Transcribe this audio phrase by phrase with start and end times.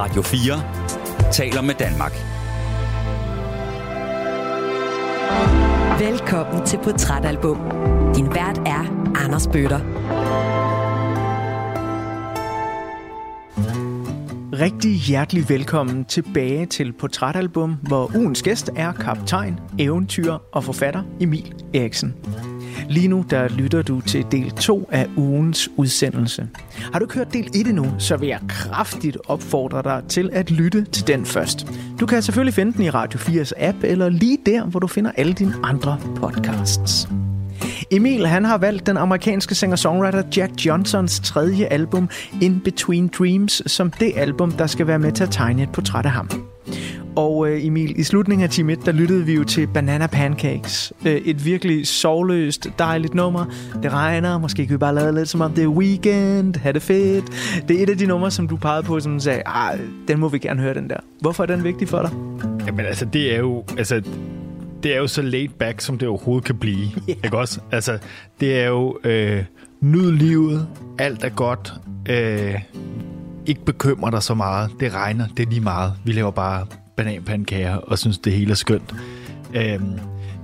[0.00, 2.12] Radio 4 taler med Danmark.
[6.00, 7.56] Velkommen til Portrætalbum.
[8.14, 9.80] Din vært er Anders Bøtter.
[14.60, 21.54] Rigtig hjertelig velkommen tilbage til Portrætalbum, hvor ugens gæst er kaptajn, eventyr og forfatter Emil
[21.74, 22.14] Eriksen.
[22.90, 26.48] Lige nu der lytter du til del 2 af ugens udsendelse.
[26.92, 30.50] Har du ikke hørt del 1 endnu, så vil jeg kraftigt opfordre dig til at
[30.50, 31.66] lytte til den først.
[32.00, 35.10] Du kan selvfølgelig finde den i Radio 4's app, eller lige der, hvor du finder
[35.16, 37.08] alle dine andre podcasts.
[37.90, 42.08] Emil han har valgt den amerikanske singer-songwriter Jack Johnsons tredje album
[42.40, 46.04] In Between Dreams som det album, der skal være med til at tegne et portræt
[46.04, 46.28] af ham.
[47.16, 50.92] Og øh, Emil, i slutningen af time 1, der lyttede vi jo til Banana Pancakes.
[51.06, 53.44] Øh, et virkelig sovløst, dejligt nummer.
[53.82, 56.82] Det regner, måske kan vi bare lade lidt som om det er weekend, have det
[56.82, 57.24] fedt.
[57.68, 59.78] Det er et af de numre, som du pegede på, som sagde, ah,
[60.08, 60.96] den må vi gerne høre, den der.
[61.20, 62.10] Hvorfor er den vigtig for dig?
[62.66, 63.64] Jamen altså, det er jo...
[63.78, 64.02] Altså,
[64.82, 66.86] det er jo så laid back, som det overhovedet kan blive.
[67.08, 67.18] Yeah.
[67.24, 67.60] Ikke også?
[67.72, 67.98] Altså,
[68.40, 69.44] det er jo øh,
[69.80, 70.68] nyd livet,
[70.98, 71.74] alt er godt,
[72.08, 72.54] øh,
[73.46, 75.92] ikke bekymre dig så meget, det regner, det er lige meget.
[76.04, 76.66] Vi laver bare
[77.04, 78.94] bananpandekager og synes, det hele er skønt.
[79.54, 79.80] Øh,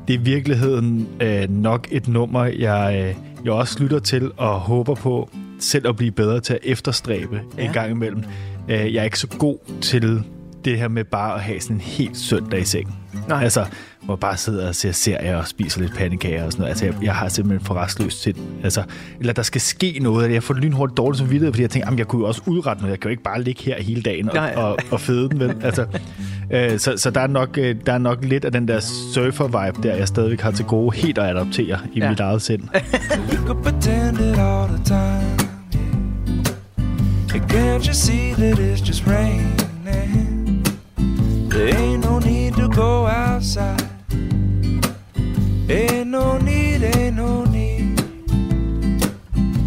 [0.08, 4.60] det er i virkeligheden øh, nok et nummer, jeg, øh, jeg også lytter til og
[4.60, 7.64] håber på selv at blive bedre til at efterstræbe ja.
[7.64, 8.22] en gang imellem.
[8.68, 10.24] Øh, jeg er ikke så god til
[10.64, 12.98] det her med bare at have sådan en helt søndag i seng.
[13.28, 13.42] Nej.
[13.42, 13.66] Altså,
[14.02, 16.70] hvor bare sidder og ser serier og spiser lidt pandekager og sådan noget.
[16.70, 18.82] Altså, jeg, jeg har simpelthen for restløst til Altså,
[19.20, 20.32] eller der skal ske noget.
[20.32, 22.82] Jeg får lynhurtigt dårligt som videre, fordi jeg tænker, jamen, jeg kunne jo også udrette
[22.82, 22.90] noget.
[22.90, 25.56] Jeg kan jo ikke bare ligge her hele dagen og, og, og fede den, vel?
[25.62, 25.86] Altså,
[26.50, 29.82] øh, så, så der, er nok, øh, der er nok lidt af den der surfer-vibe
[29.82, 32.10] der, jeg stadigvæk har til gode helt at adoptere i ja.
[32.10, 32.62] mit eget sind.
[37.48, 39.56] Can't you see that it's just raining?
[41.56, 43.82] There ain't no need to go outside.
[45.70, 47.98] Ain't no need, ain't no need.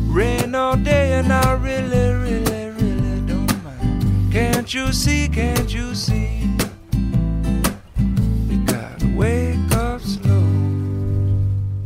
[0.08, 4.32] Rain all day and I really, really, really don't mind.
[4.32, 6.59] Can't you see, can't you see?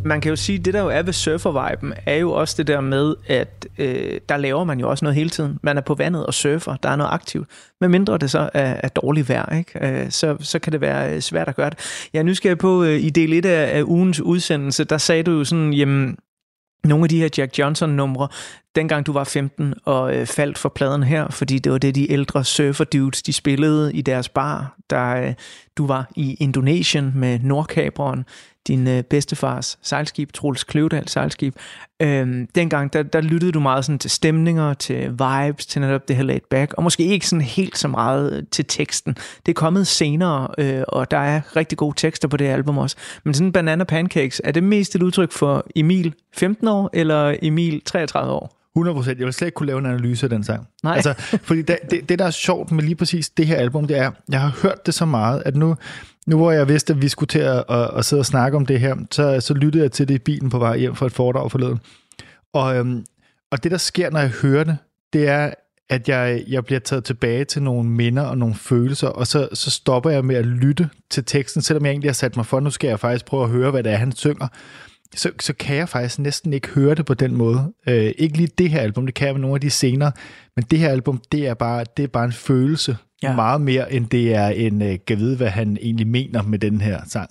[0.06, 2.68] Man kan jo sige, at det der jo er ved surfer-viben, er jo også det
[2.68, 5.60] der med, at øh, der laver man jo også noget hele tiden.
[5.64, 7.48] Man er på vandet og surfer, der er noget aktivt.
[7.82, 10.04] Men mindre det så er, er dårligt vejr, ikke?
[10.04, 12.08] Øh, så, så kan det være øh, svært at gøre det.
[12.14, 15.32] Jeg er nysgerrig på, øh, i del 1 af, af ugens udsendelse, der sagde du
[15.32, 16.18] jo sådan, jamen,
[16.84, 18.28] nogle af de her Jack Johnson-numre,
[18.76, 22.12] dengang du var 15 og øh, faldt for pladen her, fordi det var det, de
[22.12, 25.34] ældre surfer dudes, de spillede i deres bar, der øh,
[25.78, 28.26] du var i Indonesien med Nordkaberen,
[28.68, 31.56] din øh, bedstefars sejlskib, Troels Kløvedal sejlskib.
[32.02, 36.16] Øhm, dengang, der, der lyttede du meget sådan til stemninger, til vibes, til netop det
[36.16, 39.14] her laid back, og måske ikke sådan helt så meget øh, til teksten.
[39.46, 42.96] Det er kommet senere, øh, og der er rigtig gode tekster på det album også.
[43.24, 47.82] Men sådan Banana Pancakes, er det mest et udtryk for Emil 15 år, eller Emil
[47.86, 48.63] 33 år?
[48.76, 49.20] 100 procent.
[49.20, 50.68] Jeg vil slet ikke kunne lave en analyse af den sang.
[50.84, 50.96] Nej.
[50.96, 51.14] Altså,
[51.48, 54.12] fordi det, det, det, der er sjovt med lige præcis det her album, det er,
[54.30, 55.76] jeg har hørt det så meget, at nu,
[56.28, 58.66] nu hvor jeg vidste, at vi skulle til at, at, at sidde og snakke om
[58.66, 61.12] det her, så, så lyttede jeg til det i bilen på vej hjem fra et
[61.12, 61.80] foredrag forleden.
[62.54, 63.06] Og, øhm,
[63.52, 64.78] og det, der sker, når jeg hører det,
[65.14, 65.54] det er,
[65.90, 69.72] at jeg, jeg bliver taget tilbage til nogle minder og nogle følelser, og så, så
[69.72, 72.70] stopper jeg med at lytte til teksten, selvom jeg egentlig har sat mig for, nu
[72.70, 74.48] skal jeg faktisk prøve at høre, hvad det er, han synger
[75.16, 77.74] så, så kan jeg faktisk næsten ikke høre det på den måde.
[77.88, 80.12] Øh, ikke lige det her album, det kan jeg med nogle af de senere,
[80.56, 83.36] men det her album, det er bare, det er bare en følelse, ja.
[83.36, 86.82] meget mere end det er en, øh, kan vide, hvad han egentlig mener med den
[86.82, 87.30] her sang.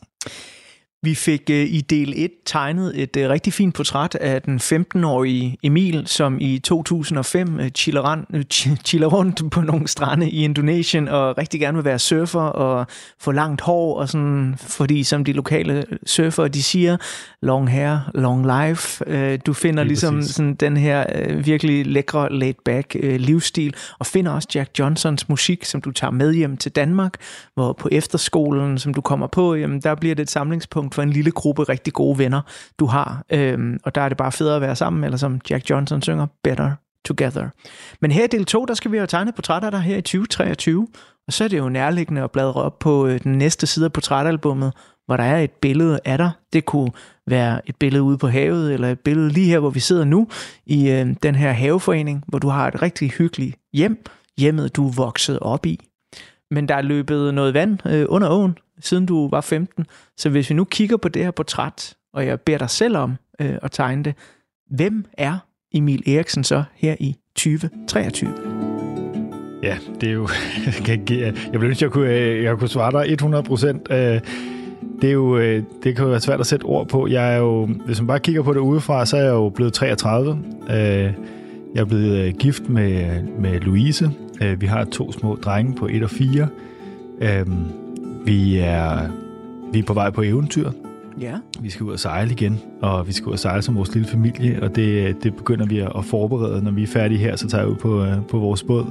[1.05, 5.59] Vi fik øh, i del 1 tegnet et øh, rigtig fint portræt af den 15-årige
[5.63, 8.45] Emil, som i 2005 øh, chiller, øh,
[8.85, 12.87] chiller rundt på nogle strande i Indonesien og rigtig gerne vil være surfer og
[13.19, 16.97] få langt hår, og sådan, fordi som de lokale surfer, de siger,
[17.41, 19.05] long hair, long life.
[19.07, 24.07] Øh, du finder Lige ligesom sådan, den her øh, virkelig lækre laid-back øh, livsstil, og
[24.07, 27.15] finder også Jack Johnsons musik, som du tager med hjem til Danmark,
[27.55, 31.03] hvor på efterskolen, som du kommer på, jamen, der bliver det et samlingspunkt udgangspunkt for
[31.03, 32.42] en lille gruppe rigtig gode venner,
[32.78, 33.24] du har.
[33.30, 36.27] Øhm, og der er det bare federe at være sammen, eller som Jack Johnson synger,
[36.42, 37.50] better together.
[38.00, 39.97] Men her i del 2, der skal vi jo tegne portrætter der af dig her
[39.97, 40.86] i 2023,
[41.27, 43.92] og så er det jo nærliggende at bladre op på øh, den næste side af
[43.92, 44.72] portrætalbummet,
[45.06, 46.30] hvor der er et billede af dig.
[46.53, 46.92] Det kunne
[47.27, 50.28] være et billede ude på havet, eller et billede lige her, hvor vi sidder nu,
[50.66, 54.04] i øh, den her haveforening, hvor du har et rigtig hyggeligt hjem,
[54.38, 55.78] hjemmet du er vokset op i.
[56.50, 59.87] Men der er løbet noget vand øh, under åen, siden du var 15.
[60.17, 63.17] Så hvis vi nu kigger på det her portræt, og jeg beder dig selv om
[63.41, 64.15] øh, at tegne det,
[64.71, 65.39] hvem er
[65.75, 68.34] Emil Eriksen så her i 2023?
[69.63, 70.29] Ja, det er jo...
[70.89, 73.89] jeg ville ønske, jeg kunne, øh, jeg kunne svare dig 100 procent.
[73.91, 74.21] Øh,
[75.01, 77.07] det, er jo, øh, det kan jo være svært at sætte ord på.
[77.07, 79.73] Jeg er jo, hvis man bare kigger på det udefra, så er jeg jo blevet
[79.73, 80.39] 33.
[81.75, 84.11] Jeg er blevet gift med, med Louise.
[84.59, 86.49] Vi har to små drenge på 1 og 4.
[88.24, 89.09] Vi er,
[89.72, 90.71] vi er på vej på eventyr.
[91.21, 91.34] Ja.
[91.60, 94.09] Vi skal ud og sejle igen, og vi skal ud og sejle som vores lille
[94.09, 96.65] familie, og det, det begynder vi at forberede.
[96.65, 98.86] Når vi er færdige her, så tager jeg ud på, på vores båd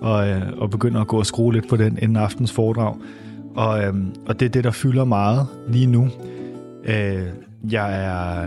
[0.00, 2.96] og, øh, og begynder at gå og skrue lidt på den inden aftens foredrag.
[3.54, 3.94] Og, øh,
[4.26, 6.08] og det er det, der fylder meget lige nu.
[6.84, 7.22] Øh,
[7.70, 8.46] jeg, er,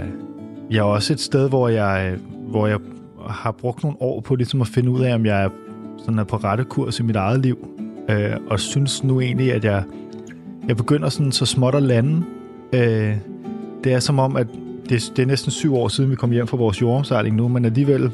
[0.72, 2.16] jeg er også et sted, hvor jeg,
[2.50, 2.80] hvor jeg
[3.30, 5.50] har brugt nogle år på ligesom at finde ud af, om jeg er,
[5.98, 7.68] sådan er på rette kurs i mit eget liv.
[8.10, 9.84] Øh, og synes nu egentlig, at jeg,
[10.68, 12.24] jeg begynder sådan så småt at lande.
[12.74, 13.16] Øh,
[13.84, 14.48] det er som om, at
[14.90, 17.66] det, det er næsten syv år siden, vi kom hjem fra vores jordomsejling nu, men
[17.66, 18.12] alligevel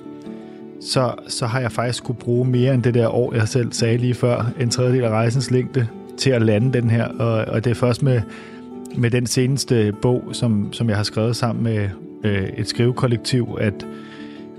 [0.81, 3.97] så, så har jeg faktisk kunne bruge mere end det der år, jeg selv sagde
[3.97, 7.07] lige før, en tredjedel af rejsens længde, til at lande den her.
[7.07, 8.21] Og, og det er først med,
[8.97, 11.89] med den seneste bog, som, som jeg har skrevet sammen med
[12.23, 13.87] øh, et skrivekollektiv, at,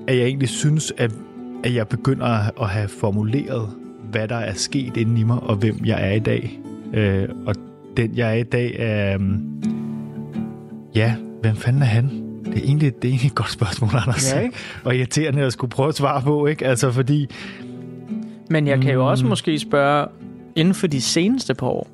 [0.06, 1.10] at jeg egentlig synes, at,
[1.64, 2.26] at jeg begynder
[2.62, 3.68] at have formuleret,
[4.10, 6.60] hvad der er sket inden i mig, og hvem jeg er i dag.
[6.94, 7.54] Øh, og
[7.96, 9.14] den, jeg er i dag, er...
[9.14, 9.20] Øh,
[10.94, 12.24] ja, hvem fanden er han?
[12.44, 14.34] Det er egentlig, det er egentlig et godt spørgsmål, Anders.
[14.34, 14.56] Ja, ikke?
[14.84, 16.66] Og irriterende at skulle prøve at svare på, ikke?
[16.66, 17.26] Altså, fordi...
[18.50, 19.28] Men jeg kan jo også mm.
[19.28, 20.08] måske spørge,
[20.56, 21.88] inden for de seneste par år,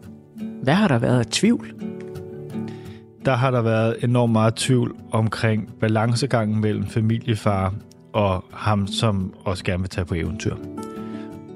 [0.62, 1.72] hvad har der været af tvivl?
[3.24, 7.74] Der har der været enormt meget tvivl omkring balancegangen mellem familiefar
[8.12, 10.54] og ham, som også gerne vil tage på eventyr.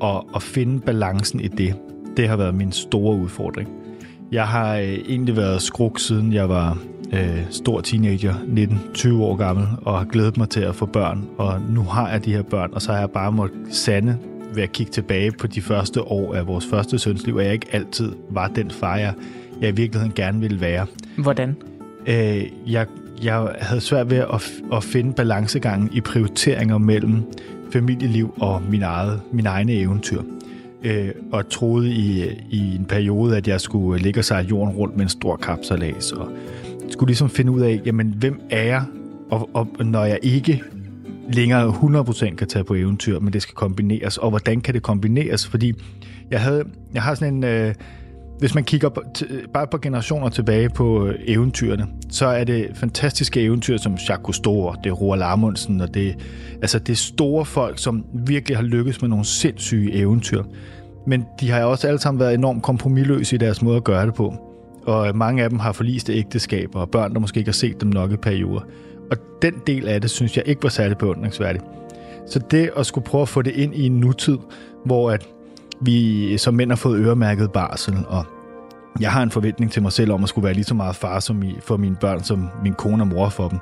[0.00, 1.74] Og at finde balancen i det,
[2.16, 3.83] det har været min store udfordring.
[4.32, 6.78] Jeg har øh, egentlig været skruk, siden jeg var
[7.12, 11.24] øh, stor teenager, 19-20 år gammel, og har glædet mig til at få børn.
[11.38, 14.16] Og nu har jeg de her børn, og så har jeg bare måttet sande
[14.54, 17.52] ved at kigge tilbage på de første år af vores første søns liv, at jeg
[17.52, 19.14] ikke altid var den far, jeg,
[19.60, 20.86] jeg i virkeligheden gerne ville være.
[21.18, 21.56] Hvordan?
[22.06, 22.86] Øh, jeg,
[23.22, 27.22] jeg havde svært ved at, at finde balancegangen i prioriteringer mellem
[27.72, 30.22] familieliv og min, eget, min egne eventyr.
[30.84, 35.02] Øh, og troede i, i en periode, at jeg skulle ligge sig jorden rundt med
[35.02, 36.28] en stor kapsalas, og
[36.90, 38.84] skulle ligesom finde ud af, jamen, hvem er jeg,
[39.30, 40.62] og, og når jeg ikke
[41.32, 45.46] længere 100% kan tage på eventyr, men det skal kombineres, og hvordan kan det kombineres?
[45.46, 45.72] Fordi
[46.30, 46.64] jeg, havde,
[46.94, 47.44] jeg har sådan en...
[47.44, 47.74] Øh,
[48.38, 49.02] hvis man kigger på,
[49.54, 54.68] bare på generationer tilbage på øh, eventyrene, så er det fantastiske eventyr som Jacques Cousteau,
[54.68, 56.16] og det Roald Amundsen, og det,
[56.62, 60.42] altså det store folk, som virkelig har lykkes med nogle sindssyge eventyr.
[61.06, 64.14] Men de har også alle sammen været enormt kompromilløse i deres måde at gøre det
[64.14, 64.34] på
[64.86, 67.80] og øh, mange af dem har forliste ægteskaber og børn, der måske ikke har set
[67.80, 68.60] dem nok i perioder.
[69.10, 71.60] Og den del af det, synes jeg ikke var særlig beundringsværdig.
[72.26, 74.38] Så det at skulle prøve at få det ind i en nutid,
[74.84, 75.28] hvor at
[75.84, 78.26] vi som mænd har fået øremærket barsel, og
[79.00, 81.20] jeg har en forventning til mig selv om at skulle være lige så meget far
[81.20, 83.58] som i, for mine børn, som min kone og mor for dem.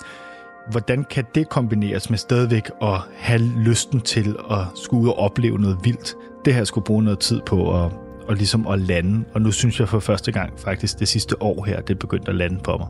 [0.70, 5.58] Hvordan kan det kombineres med stadigvæk at have lysten til at skulle ud og opleve
[5.58, 6.14] noget vildt?
[6.44, 7.92] Det her skulle bruge noget tid på at,
[8.28, 9.24] og ligesom at lande.
[9.34, 12.34] Og nu synes jeg for første gang faktisk det sidste år her, det begyndte at
[12.34, 12.86] lande på mig.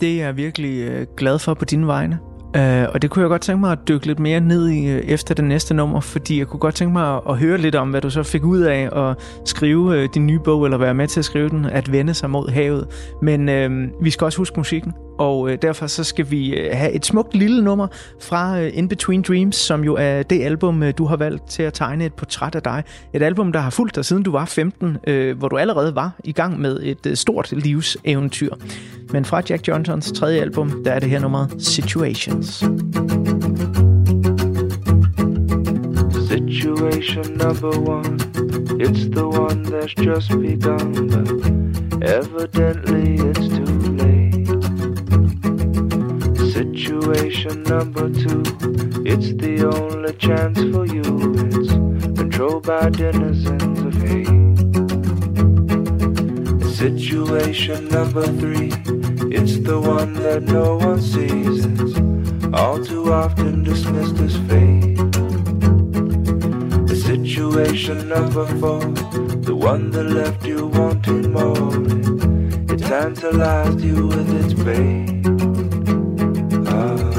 [0.00, 2.18] Det er jeg virkelig øh, glad for på dine vegne.
[2.56, 4.98] Uh, og det kunne jeg godt tænke mig at dykke lidt mere ned i uh,
[4.98, 7.90] efter det næste nummer, fordi jeg kunne godt tænke mig at, at høre lidt om,
[7.90, 11.08] hvad du så fik ud af at skrive uh, din nye bog, eller være med
[11.08, 12.86] til at skrive den, at vende sig mod havet.
[13.22, 16.92] Men uh, vi skal også huske musikken, og øh, derfor så skal vi øh, have
[16.92, 17.86] et smukt lille nummer
[18.20, 21.74] fra øh, In Between Dreams, som jo er det album, du har valgt til at
[21.74, 22.84] tegne et portræt af dig.
[23.12, 24.96] Et album, der har fulgt dig siden du var 15,
[25.36, 28.54] hvor du allerede var i gang med et uh, stort livseventyr.
[29.12, 32.64] Men fra Jack Johnsons tredje album, der er det her nummer Situations.
[36.28, 38.16] Situation number one,
[38.80, 43.81] it's the one that's just begun, but evidently it's too
[46.82, 48.42] Situation number two,
[49.06, 51.04] it's the only chance for you,
[51.46, 51.70] it's
[52.18, 54.26] controlled by denizens of hate.
[56.74, 58.72] Situation number three,
[59.30, 61.66] it's the one that no one sees.
[61.66, 64.96] It's all too often dismissed as fate.
[66.88, 68.80] The situation number four,
[69.48, 71.76] the one that left you wanting more.
[72.74, 75.41] It, tantalized you with its bait.
[76.82, 77.11] Det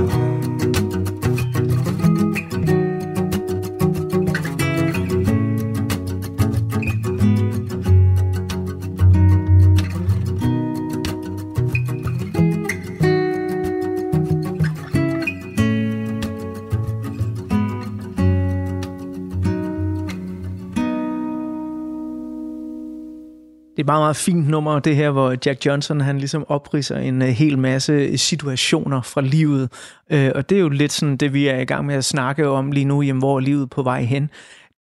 [23.84, 27.28] et meget, meget fint nummer, det her, hvor Jack Johnson han ligesom opriser en uh,
[27.28, 29.70] hel masse øh, situationer fra livet.
[30.14, 32.50] Uh, og det er jo lidt sådan det, vi er i gang med at snakke
[32.50, 34.30] om lige nu, jamen, hvor er livet på vej hen.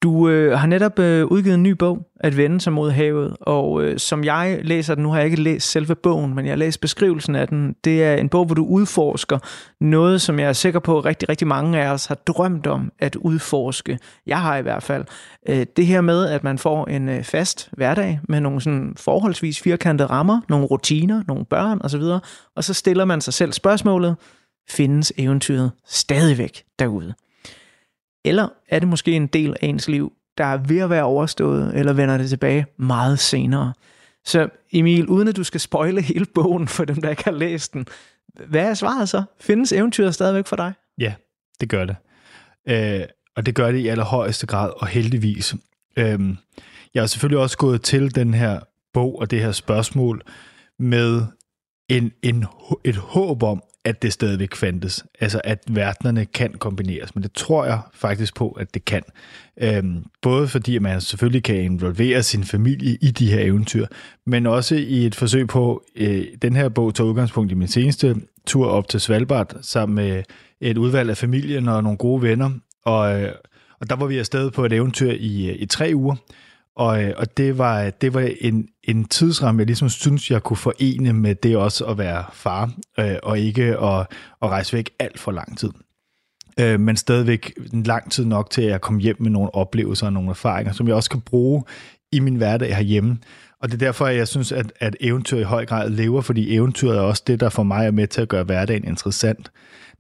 [0.03, 3.83] Du øh, har netop øh, udgivet en ny bog, At vende sig mod havet, og
[3.83, 6.57] øh, som jeg læser den, nu har jeg ikke læst selve bogen, men jeg har
[6.57, 9.39] læst beskrivelsen af den, det er en bog, hvor du udforsker
[9.81, 12.91] noget, som jeg er sikker på, at rigtig, rigtig mange af os har drømt om
[13.00, 14.00] at udforske.
[14.27, 15.05] Jeg har i hvert fald.
[15.50, 19.62] Øh, det her med, at man får en øh, fast hverdag med nogle sådan forholdsvis
[19.62, 22.03] firkantede rammer, nogle rutiner, nogle børn osv.,
[22.55, 24.15] og så stiller man sig selv spørgsmålet,
[24.69, 27.13] findes eventyret stadigvæk derude?
[28.25, 31.75] Eller er det måske en del af ens liv, der er ved at være overstået,
[31.75, 33.74] eller vender det tilbage meget senere?
[34.25, 37.74] Så Emil, uden at du skal spoile hele bogen for dem, der ikke har læst
[37.74, 37.86] den,
[38.48, 39.24] hvad er svaret så?
[39.39, 40.74] Findes eventyret stadigvæk for dig?
[41.00, 41.13] Ja,
[41.60, 41.96] det gør det.
[42.68, 45.56] Øh, og det gør det i allerhøjeste grad, og heldigvis.
[45.98, 46.20] Øh,
[46.94, 48.60] jeg har selvfølgelig også gået til den her
[48.94, 50.22] bog og det her spørgsmål
[50.80, 51.22] med
[51.89, 52.46] en, en,
[52.84, 55.05] et håb om, at det stadigvæk fandtes.
[55.19, 57.15] Altså, at verdenerne kan kombineres.
[57.15, 59.01] Men det tror jeg faktisk på, at det kan.
[59.61, 63.87] Øhm, både fordi man selvfølgelig kan involvere sin familie i de her eventyr,
[64.25, 68.15] men også i et forsøg på, øh, den her bog tager udgangspunkt i min seneste
[68.45, 70.23] tur op til Svalbard, sammen med
[70.61, 72.51] et udvalg af familien og nogle gode venner.
[72.85, 73.31] Og, øh,
[73.79, 76.15] og der var vi afsted på et eventyr i, øh, i tre uger,
[76.75, 80.57] og, øh, og det var, det var en, en tidsramme, jeg ligesom synes, jeg kunne
[80.57, 84.07] forene med det også at være far, øh, og ikke at,
[84.41, 85.69] at rejse væk alt for lang tid.
[86.59, 90.05] Øh, men stadigvæk en lang tid nok til, at jeg kom hjem med nogle oplevelser
[90.05, 91.63] og nogle erfaringer, som jeg også kan bruge
[92.11, 93.17] i min hverdag herhjemme.
[93.61, 96.97] Og det er derfor, jeg synes, at, at eventyr i høj grad lever, fordi eventyret
[96.97, 99.51] er også det, der for mig er med til at gøre hverdagen interessant.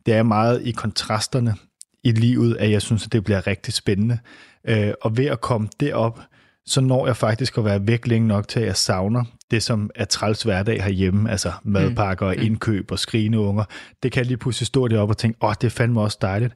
[0.05, 1.55] Det er meget i kontrasterne
[2.03, 4.19] i livet, at jeg synes, at det bliver rigtig spændende.
[4.67, 6.19] Øh, og ved at komme derop,
[6.65, 9.89] så når jeg faktisk at være væk længe nok til, at jeg savner det, som
[9.95, 12.43] er træls hverdag herhjemme, altså madpakker og mm.
[12.43, 13.63] indkøb og skrigende unger.
[14.03, 16.17] Det kan jeg lige pludselig stå deroppe og tænke, åh, oh, det er fandme også
[16.21, 16.53] dejligt.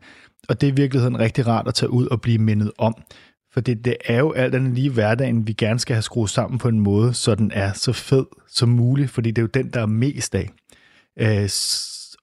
[0.50, 2.96] Og det er i virkeligheden rigtig rart at tage ud og blive mindet om.
[3.54, 6.60] For det, det er jo alt andet lige hverdagen, vi gerne skal have skruet sammen
[6.60, 9.70] på en måde, så den er så fed som muligt, fordi det er jo den,
[9.70, 10.50] der er mest af.
[11.20, 11.50] Øh,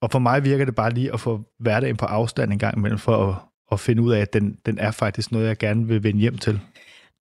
[0.01, 2.99] og for mig virker det bare lige at få hverdagen på afstand en gang imellem,
[2.99, 3.37] for at,
[3.73, 6.39] at finde ud af, at den, den er faktisk noget, jeg gerne vil vende hjem
[6.39, 6.61] til.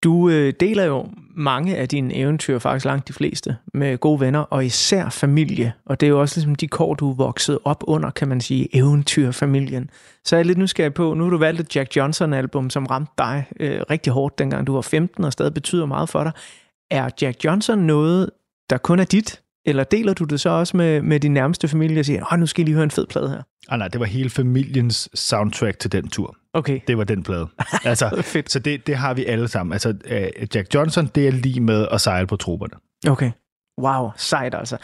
[0.04, 4.40] Du øh, deler jo mange af dine eventyr, faktisk langt de fleste, med gode venner,
[4.40, 5.72] og især familie.
[5.86, 8.40] Og det er jo også ligesom de kår, du er vokset op under, kan man
[8.40, 9.90] sige, eventyrfamilien.
[10.24, 13.12] Så er jeg lidt nysgerrig på, nu har du valgt et Jack Johnson-album, som ramte
[13.18, 16.32] dig øh, rigtig hårdt, dengang du var 15, og stadig betyder meget for dig.
[16.90, 18.30] Er Jack Johnson noget,
[18.70, 22.00] der kun er dit, eller deler du det så også med, med din nærmeste familie
[22.00, 23.42] og siger, nu skal I lige høre en fed plade her?
[23.68, 26.36] Ah, nej, det var hele familiens soundtrack til den tur.
[26.54, 26.80] Okay.
[26.86, 27.48] Det var den plade.
[27.84, 28.52] Altså, Fedt.
[28.52, 29.72] Så det, det har vi alle sammen.
[29.72, 32.74] Altså, uh, Jack Johnson, det er lige med at sejle på troberne.
[33.08, 33.30] Okay.
[33.78, 34.76] Wow, sejt altså.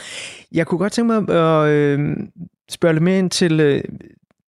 [0.52, 2.16] Jeg kunne godt tænke mig at øh,
[2.70, 3.84] spørge lidt mere ind til øh,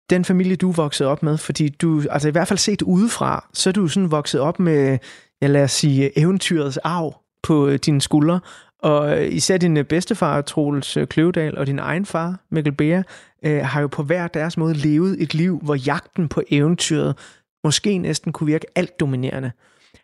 [0.10, 3.70] den familie, du vokset op med, fordi du, altså i hvert fald set udefra, så
[3.70, 4.98] er du sådan vokset op med,
[5.42, 8.40] ja lad os sige, eventyrets arv på øh, dine skuldre,
[8.80, 13.04] og øh, især din øh, bedstefar, Troels øh, Kløvedal, og din egen far, Mikkel Beer,
[13.46, 17.18] øh, har jo på hver deres måde levet et liv, hvor jagten på eventyret
[17.64, 19.52] måske næsten kunne virke alt dominerende.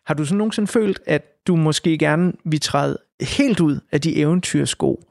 [0.06, 4.16] Har du så nogensinde følt, at du måske gerne vil træde helt ud af de
[4.16, 5.02] eventyrsko,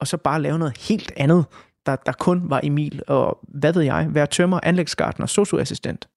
[0.00, 1.44] og så bare lave noget helt andet,
[1.86, 6.08] der, der kun var Emil, og hvad ved jeg, være tømmer, anlægsgartner, socioassistent?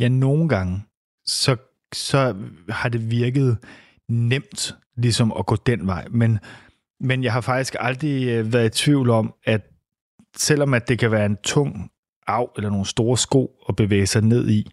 [0.00, 0.82] Ja, nogle gange,
[1.26, 1.56] så,
[1.94, 2.34] så
[2.68, 3.58] har det virket
[4.12, 6.38] nemt ligesom at gå den vej, men,
[7.00, 9.60] men jeg har faktisk aldrig øh, været i tvivl om, at
[10.36, 11.90] selvom at det kan være en tung
[12.26, 14.70] af eller nogle store sko at bevæge sig ned i,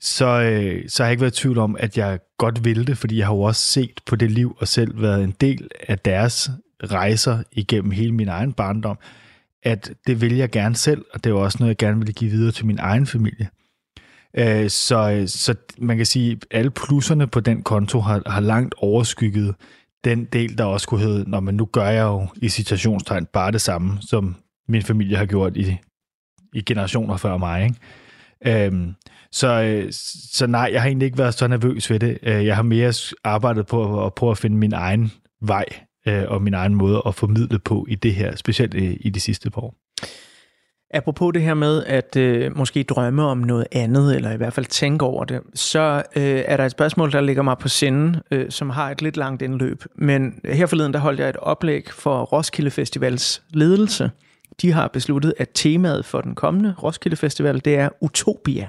[0.00, 2.98] så, øh, så har jeg ikke været i tvivl om, at jeg godt ville det,
[2.98, 5.98] fordi jeg har jo også set på det liv og selv været en del af
[5.98, 6.50] deres
[6.84, 8.98] rejser igennem hele min egen barndom,
[9.62, 12.14] at det vil jeg gerne selv, og det er jo også noget, jeg gerne vil
[12.14, 13.48] give videre til min egen familie.
[14.34, 18.74] Øh, så, så man kan sige, at alle plusserne på den konto har, har langt
[18.78, 19.54] overskygget
[20.04, 23.52] den del, der også kunne hedde, når man nu gør jeg jo i citationstegn bare
[23.52, 24.36] det samme, som
[24.68, 25.76] min familie har gjort i,
[26.54, 27.64] i generationer før mig.
[27.64, 28.66] Ikke?
[28.66, 28.94] Øhm,
[29.32, 29.92] så, øh,
[30.32, 32.18] så nej, jeg har egentlig ikke været så nervøs ved det.
[32.22, 32.92] Øh, jeg har mere
[33.24, 35.64] arbejdet på at prøve at finde min egen vej
[36.06, 39.20] øh, og min egen måde at formidle på i det her, specielt i, i de
[39.20, 39.74] sidste par år.
[40.94, 44.66] Apropos det her med at øh, måske drømme om noget andet, eller i hvert fald
[44.66, 48.50] tænke over det, så øh, er der et spørgsmål, der ligger mig på sinden, øh,
[48.50, 49.84] som har et lidt langt indløb.
[49.94, 54.10] Men her forleden, der holdt jeg et oplæg for Roskilde Festivals ledelse,
[54.62, 58.68] de har besluttet, at temaet for den kommende Roskilde Festival, det er Utopia.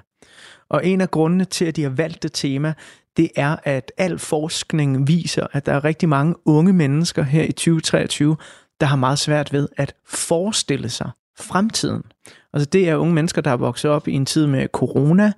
[0.70, 2.74] Og en af grundene til, at de har valgt det tema,
[3.18, 7.52] det er, at al forskning viser, at der er rigtig mange unge mennesker her i
[7.52, 8.38] 2023,
[8.82, 11.10] der har meget svært ved at forestille sig
[11.42, 12.04] fremtiden.
[12.54, 15.32] Altså det er unge mennesker, der er vokset op i en tid med corona,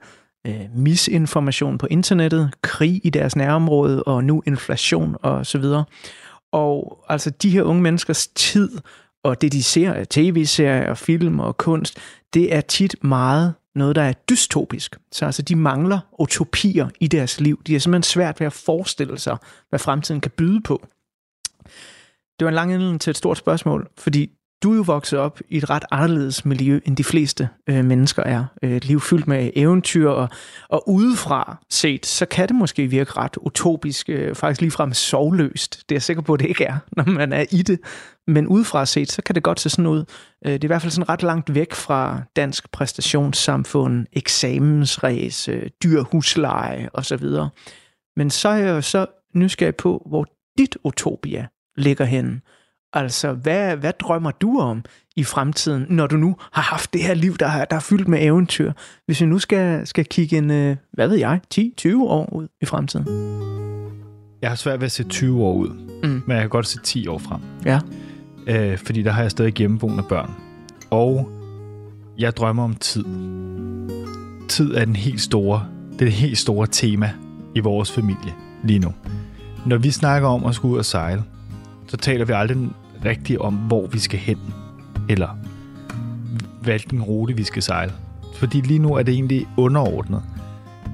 [0.47, 5.85] øh, misinformation på internettet, krig i deres nærområde og nu inflation og så videre.
[6.51, 8.69] Og altså de her unge menneskers tid
[9.23, 11.97] og det de ser af tv-serier og film og kunst,
[12.33, 14.97] det er tit meget noget, der er dystopisk.
[15.11, 17.61] Så altså, de mangler utopier i deres liv.
[17.67, 19.37] De er simpelthen svært ved at forestille sig,
[19.69, 20.87] hvad fremtiden kan byde på.
[22.39, 24.31] Det var en lang indledning til et stort spørgsmål, fordi
[24.63, 28.23] du er jo vokset op i et ret anderledes miljø, end de fleste øh, mennesker
[28.23, 28.45] er.
[28.63, 30.29] Øh, et liv fyldt med eventyr, og,
[30.69, 35.83] og udefra set, så kan det måske virke ret utopisk, øh, faktisk ligefrem sovløst.
[35.89, 37.79] Det er jeg sikker på, at det ikke er, når man er i det.
[38.27, 40.05] Men udefra set, så kan det godt se sådan ud.
[40.45, 45.69] Øh, det er i hvert fald sådan ret langt væk fra dansk præstationssamfund, eksamensræs, øh,
[45.83, 47.27] dyr husleje osv.
[48.15, 49.05] Men så er jeg jo så
[49.35, 50.25] nysgerrig på, hvor
[50.57, 52.41] dit utopia ligger henne.
[52.93, 54.83] Altså, hvad, hvad drømmer du om
[55.15, 58.07] i fremtiden, når du nu har haft det her liv, der, er, der er fyldt
[58.07, 58.71] med eventyr?
[59.05, 62.65] Hvis vi nu skal, skal kigge en, øh, hvad ved jeg, 10-20 år ud i
[62.65, 63.07] fremtiden?
[64.41, 65.69] Jeg har svært ved at se 20 år ud,
[66.03, 66.09] mm.
[66.09, 67.41] men jeg kan godt se 10 år frem.
[67.65, 67.79] Ja.
[68.47, 70.31] Øh, fordi der har jeg stadig hjemmeboende børn.
[70.89, 71.29] Og
[72.17, 73.05] jeg drømmer om tid.
[74.49, 77.11] Tid er den helt store, det er det helt store tema
[77.55, 78.33] i vores familie
[78.63, 78.93] lige nu.
[79.65, 81.23] Når vi snakker om at skulle ud og sejle,
[81.87, 82.57] så taler vi aldrig
[83.05, 84.37] rigtigt om, hvor vi skal hen,
[85.09, 85.37] eller
[86.61, 87.91] hvilken rute vi skal sejle.
[88.35, 90.21] Fordi lige nu er det egentlig underordnet.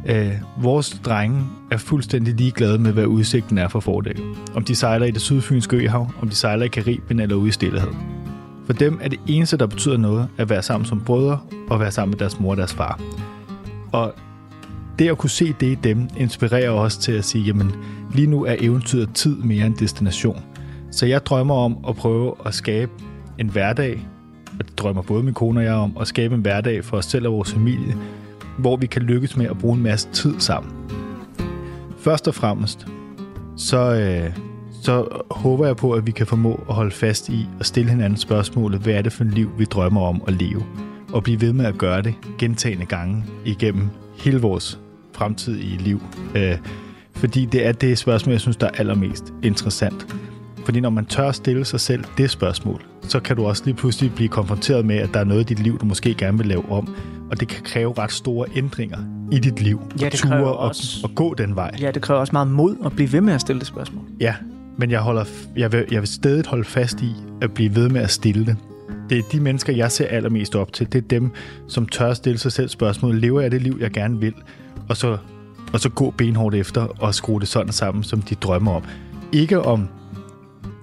[0.06, 4.26] Øh, vores drenge er fuldstændig ligeglade med, hvad udsigten er for fordækket.
[4.56, 7.52] Om de sejler i det sydfynske øhav, om de sejler i Karibien eller ude i
[7.52, 7.92] Stillehed.
[8.66, 11.40] For dem er det eneste, der betyder noget, at være sammen som brødre
[11.70, 13.00] og være sammen med deres mor og deres far.
[13.92, 14.14] Og
[15.00, 17.72] det at kunne se det i dem, inspirerer os til at sige, jamen
[18.14, 20.44] lige nu er eventyret tid mere end destination.
[20.92, 22.92] Så jeg drømmer om at prøve at skabe
[23.38, 24.08] en hverdag,
[24.60, 27.06] og det drømmer både min kone og jeg om, at skabe en hverdag for os
[27.06, 27.96] selv og vores familie,
[28.58, 30.74] hvor vi kan lykkes med at bruge en masse tid sammen.
[32.00, 32.88] Først og fremmest,
[33.58, 34.38] så, øh,
[34.84, 38.18] så håber jeg på, at vi kan formå at holde fast i og stille hinanden
[38.18, 40.66] spørgsmålet, hvad er det for et liv, vi drømmer om at leve?
[41.14, 44.80] Og blive ved med at gøre det gentagende gange igennem hele vores
[45.14, 46.02] fremtidige liv.
[46.36, 46.58] Øh,
[47.16, 50.16] fordi det er det spørgsmål, jeg synes, der er allermest interessant.
[50.70, 54.14] Fordi når man tør stille sig selv det spørgsmål, så kan du også lige pludselig
[54.16, 56.72] blive konfronteret med, at der er noget i dit liv, du måske gerne vil lave
[56.72, 56.96] om.
[57.32, 58.98] Og det kan kræve ret store ændringer
[59.32, 59.82] i dit liv.
[60.02, 61.00] Ja, det kræver og, også...
[61.04, 61.72] Og, og gå den vej.
[61.82, 64.04] Ja, det kræver også meget mod at blive ved med at stille det spørgsmål.
[64.20, 64.36] Ja,
[64.78, 65.26] men jeg, holder,
[65.58, 68.56] jeg, vil, jeg vil stadig holde fast i at blive ved med at stille det.
[69.10, 70.92] Det er de mennesker, jeg ser allermest op til.
[70.92, 71.32] Det er dem,
[71.68, 73.16] som tør stille sig selv spørgsmål.
[73.16, 74.34] Lever jeg det liv, jeg gerne vil?
[74.90, 75.18] Og så,
[75.74, 78.84] og så gå benhårdt efter og skrue det sådan sammen, som de drømmer om.
[79.32, 79.88] Ikke om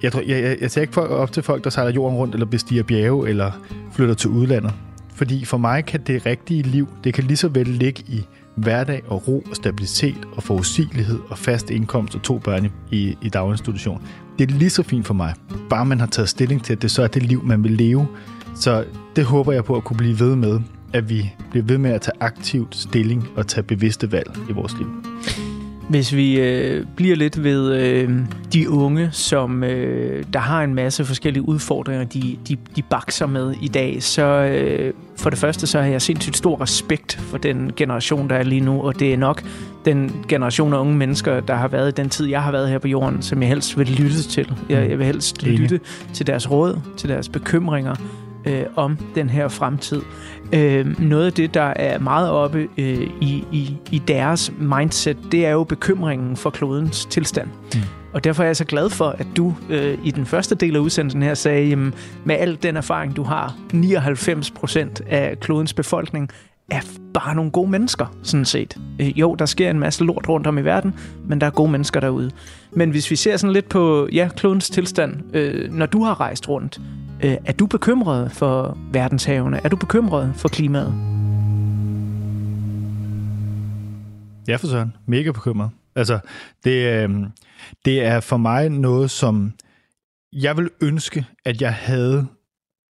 [0.02, 2.46] jeg, tror, jeg, jeg, jeg ser ikke op til folk, der sejler jorden rundt, eller
[2.46, 3.50] bestiger bjerge, eller
[3.92, 4.72] flytter til udlandet.
[5.14, 9.02] Fordi for mig kan det rigtige liv, det kan lige så vel ligge i hverdag
[9.06, 14.02] og ro og stabilitet og forudsigelighed og fast indkomst og to børn i, i daginstitution.
[14.38, 15.34] Det er lige så fint for mig,
[15.70, 18.06] bare man har taget stilling til, at det så er det liv, man vil leve.
[18.54, 18.84] Så
[19.16, 20.60] det håber jeg på at kunne blive ved med,
[20.92, 24.78] at vi bliver ved med at tage aktivt stilling og tage bevidste valg i vores
[24.78, 24.88] liv.
[25.88, 28.10] Hvis vi øh, bliver lidt ved øh,
[28.52, 33.54] de unge, som øh, der har en masse forskellige udfordringer, de, de, de bakser med
[33.62, 37.72] i dag, så øh, for det første så har jeg sindssygt stor respekt for den
[37.76, 39.42] generation, der er lige nu, og det er nok
[39.84, 42.78] den generation af unge mennesker, der har været i den tid, jeg har været her
[42.78, 44.52] på jorden, som jeg helst vil lytte til.
[44.68, 45.80] Jeg, jeg vil helst lytte
[46.12, 47.94] til deres råd, til deres bekymringer,
[48.46, 50.02] øh, om den her fremtid.
[50.52, 55.46] Øh, noget af det, der er meget oppe øh, i, i, i deres mindset, det
[55.46, 57.48] er jo bekymringen for klodens tilstand.
[57.74, 57.80] Mm.
[58.12, 60.80] Og derfor er jeg så glad for, at du øh, i den første del af
[60.80, 66.30] udsendelsen her sagde, jamen, med al den erfaring, du har, 99 procent af klodens befolkning
[66.70, 66.80] er
[67.14, 68.76] bare nogle gode mennesker, sådan set.
[69.00, 70.94] Øh, jo, der sker en masse lort rundt om i verden,
[71.28, 72.30] men der er gode mennesker derude.
[72.72, 76.48] Men hvis vi ser sådan lidt på, ja, klodens tilstand, øh, når du har rejst
[76.48, 76.80] rundt,
[77.24, 79.60] øh, er du bekymret for verdenshavene?
[79.64, 80.94] Er du bekymret for klimaet?
[84.48, 84.92] Ja, for søren.
[85.06, 85.70] Mega bekymret.
[85.96, 86.18] Altså,
[86.64, 87.10] det, øh,
[87.84, 89.52] det er for mig noget, som
[90.32, 92.26] jeg vil ønske, at jeg havde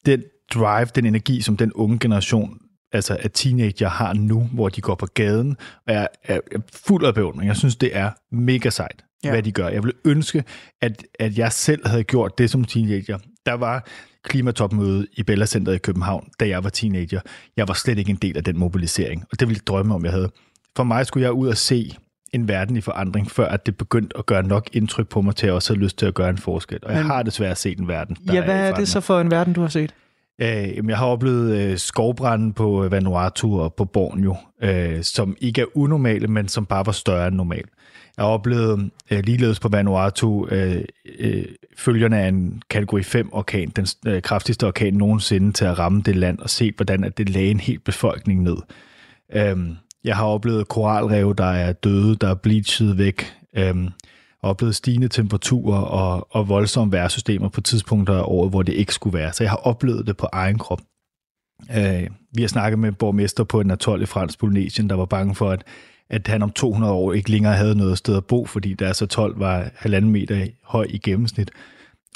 [0.06, 2.60] den drive, den energi, som den unge generation
[2.91, 6.39] altså at teenager har nu, hvor de går på gaden, og er, er,
[6.73, 7.47] fuld af beundring.
[7.47, 9.30] Jeg synes, det er mega sejt, ja.
[9.30, 9.67] hvad de gør.
[9.67, 10.43] Jeg vil ønske,
[10.82, 13.17] at, at jeg selv havde gjort det som teenager.
[13.47, 13.88] Der var
[14.23, 17.19] klimatopmøde i Bella Center i København, da jeg var teenager.
[17.57, 20.05] Jeg var slet ikke en del af den mobilisering, og det ville jeg drømme om,
[20.05, 20.29] jeg havde.
[20.75, 21.95] For mig skulle jeg ud og se
[22.33, 25.47] en verden i forandring, før at det begyndte at gøre nok indtryk på mig til
[25.47, 26.79] at også have lyst til at gøre en forskel.
[26.83, 29.19] Og jeg har desværre set en verden, der Ja, hvad er, er det så for
[29.19, 29.93] en verden, du har set?
[30.41, 35.65] Øh, jeg har oplevet øh, skovbranden på Vanuatu og på Borneo, øh, som ikke er
[35.77, 37.69] unormale, men som bare var større end normalt.
[38.17, 40.84] Jeg har oplevet øh, ligeledes på Vanuatu øh,
[41.19, 41.45] øh,
[41.77, 46.15] følgerne af en kategori 5 orkan, den øh, kraftigste orkan nogensinde til at ramme det
[46.15, 48.58] land, og set, hvordan at det lagde en hel befolkning ned.
[49.34, 53.34] Øhm, jeg har oplevet koralrev, der er døde, der er bleachet væk.
[53.58, 53.75] Øh,
[54.41, 59.17] oplevet stigende temperaturer og, og voldsomme vejrsystemer på tidspunkter af året, hvor det ikke skulle
[59.17, 59.34] være.
[59.34, 60.82] Så jeg har oplevet det på egen krop.
[61.77, 65.36] Øh, vi har snakket med borgmester på en atoll i Fransk Polynesien, der var bange
[65.36, 65.63] for, at,
[66.09, 69.33] at han om 200 år ikke længere havde noget sted at bo, fordi deres atol
[69.37, 71.51] var halvanden meter høj i gennemsnit.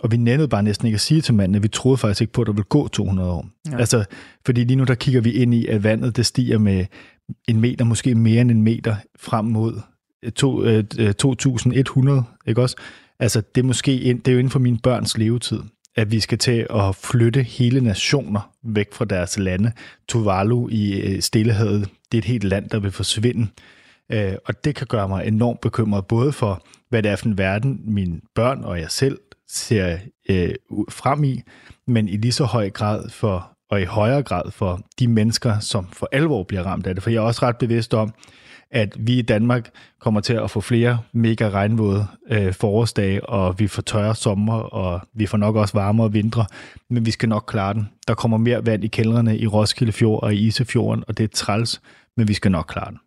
[0.03, 2.33] Og vi nændede bare næsten ikke at sige til manden, at vi troede faktisk ikke
[2.33, 3.47] på, at der ville gå 200 år.
[3.71, 3.77] Ja.
[3.77, 4.05] Altså,
[4.45, 6.85] fordi lige nu der kigger vi ind i, at vandet det stiger med
[7.47, 9.81] en meter, måske mere end en meter frem mod
[10.35, 12.75] to, øh, 2100, ikke også?
[13.19, 15.59] Altså, det er måske ind, det er jo inden for mine børns levetid,
[15.95, 19.71] at vi skal til at flytte hele nationer væk fra deres lande.
[20.07, 23.47] Tuvalu i øh, Stillehavet, det er et helt land, der vil forsvinde.
[24.09, 27.37] Øh, og det kan gøre mig enormt bekymret, både for, hvad det er for en
[27.37, 29.97] verden, mine børn og jeg selv ser
[30.29, 30.53] øh,
[30.89, 31.41] frem i,
[31.87, 35.87] men i lige så høj grad for, og i højere grad for de mennesker, som
[35.93, 37.03] for alvor bliver ramt af det.
[37.03, 38.13] For jeg er også ret bevidst om,
[38.71, 43.67] at vi i Danmark kommer til at få flere mega regnvåde øh, forårsdage, og vi
[43.67, 46.45] får tørre sommer, og vi får nok også varmere vintre,
[46.89, 47.89] men vi skal nok klare den.
[48.07, 51.27] Der kommer mere vand i kældrene i Roskilde Fjord og i Isefjorden, og det er
[51.27, 51.81] træls,
[52.17, 52.99] men vi skal nok klare den.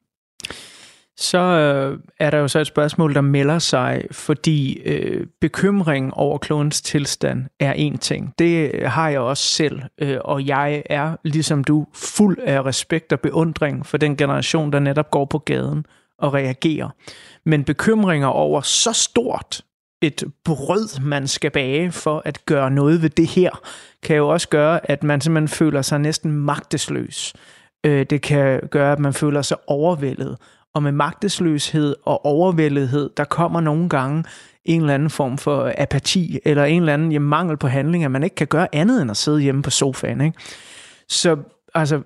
[1.16, 6.38] Så øh, er der jo så et spørgsmål, der melder sig, fordi øh, bekymring over
[6.38, 8.35] klonens tilstand er en ting.
[8.38, 13.12] Det øh, har jeg også selv, øh, og jeg er, ligesom du, fuld af respekt
[13.12, 15.87] og beundring for den generation, der netop går på gaden
[16.18, 16.88] og reagerer.
[17.46, 19.61] Men bekymringer over så stort
[20.03, 23.50] et brød, man skal bage for at gøre noget ved det her,
[24.03, 27.35] kan jo også gøre, at man simpelthen føler sig næsten magtesløs.
[27.87, 30.37] Øh, det kan gøre, at man føler sig overvældet
[30.74, 34.24] og med magtesløshed og overvældethed, der kommer nogle gange
[34.64, 38.10] en eller anden form for apati, eller en eller anden jamen, mangel på handling, at
[38.10, 40.20] man ikke kan gøre andet end at sidde hjemme på sofaen.
[40.20, 40.38] Ikke?
[41.08, 41.37] Så
[41.74, 42.02] altså,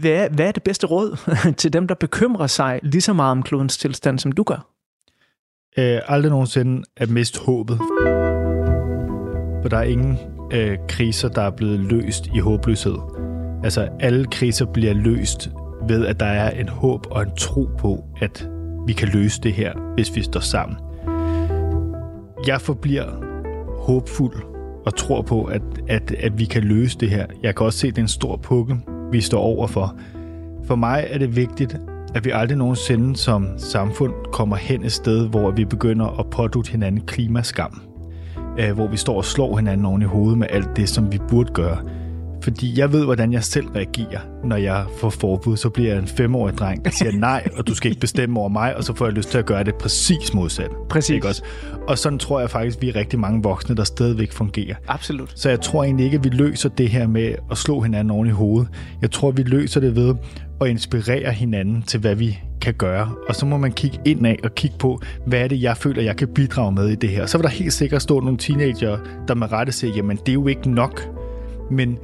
[0.00, 1.16] hvad, hvad er det bedste råd
[1.60, 4.66] til dem, der bekymrer sig lige så meget om klodens tilstand, som du gør?
[5.78, 7.78] Øh, aldrig nogensinde at miste håbet.
[9.62, 10.18] For der er ingen
[10.52, 12.96] øh, kriser, der er blevet løst i håbløshed.
[13.64, 15.50] Altså, alle kriser bliver løst
[15.88, 18.48] ved, at der er en håb og en tro på, at
[18.86, 20.76] vi kan løse det her, hvis vi står sammen.
[22.46, 23.04] Jeg forbliver
[23.78, 24.34] håbfuld
[24.86, 27.26] og tror på, at, at, at vi kan løse det her.
[27.42, 28.76] Jeg kan også se, at det er en stor pukke,
[29.12, 29.96] vi står overfor.
[30.64, 31.80] For mig er det vigtigt,
[32.14, 36.70] at vi aldrig nogensinde som samfund kommer hen et sted, hvor vi begynder at pådute
[36.70, 37.82] hinanden klimaskam.
[38.58, 41.18] Øh, hvor vi står og slår hinanden oven i hovedet med alt det, som vi
[41.28, 41.78] burde gøre.
[42.48, 45.56] Fordi jeg ved, hvordan jeg selv reagerer, når jeg får forbud.
[45.56, 48.48] Så bliver jeg en femårig dreng, der siger nej, og du skal ikke bestemme over
[48.48, 50.70] mig, og så får jeg lyst til at gøre det præcis modsat.
[50.90, 51.10] Præcis.
[51.10, 51.42] Ikke også?
[51.88, 54.74] Og sådan tror jeg faktisk, vi er rigtig mange voksne, der stadigvæk fungerer.
[54.88, 55.32] Absolut.
[55.34, 58.26] Så jeg tror egentlig ikke, at vi løser det her med at slå hinanden oven
[58.26, 58.68] i hovedet.
[59.02, 60.14] Jeg tror, vi løser det ved
[60.60, 63.12] at inspirere hinanden til, hvad vi kan gøre.
[63.28, 66.02] Og så må man kigge ind af og kigge på, hvad er det, jeg føler,
[66.02, 67.26] jeg kan bidrage med i det her.
[67.26, 70.34] Så vil der helt sikkert stå nogle teenager, der med rette siger, jamen det er
[70.34, 71.02] jo ikke nok.
[71.70, 71.98] Men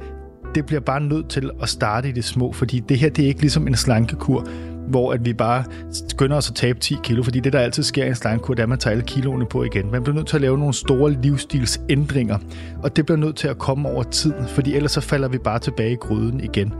[0.55, 3.27] det bliver bare nødt til at starte i det små, fordi det her det er
[3.27, 4.47] ikke ligesom en slankekur,
[4.87, 5.63] hvor at vi bare
[6.09, 8.59] skynder os at tabe 10 kilo, fordi det, der altid sker i en slankekur, det
[8.59, 9.91] er, at man tager alle kiloene på igen.
[9.91, 12.37] Man bliver nødt til at lave nogle store livsstilsændringer,
[12.83, 15.59] og det bliver nødt til at komme over tid, fordi ellers så falder vi bare
[15.59, 16.73] tilbage i gryden igen.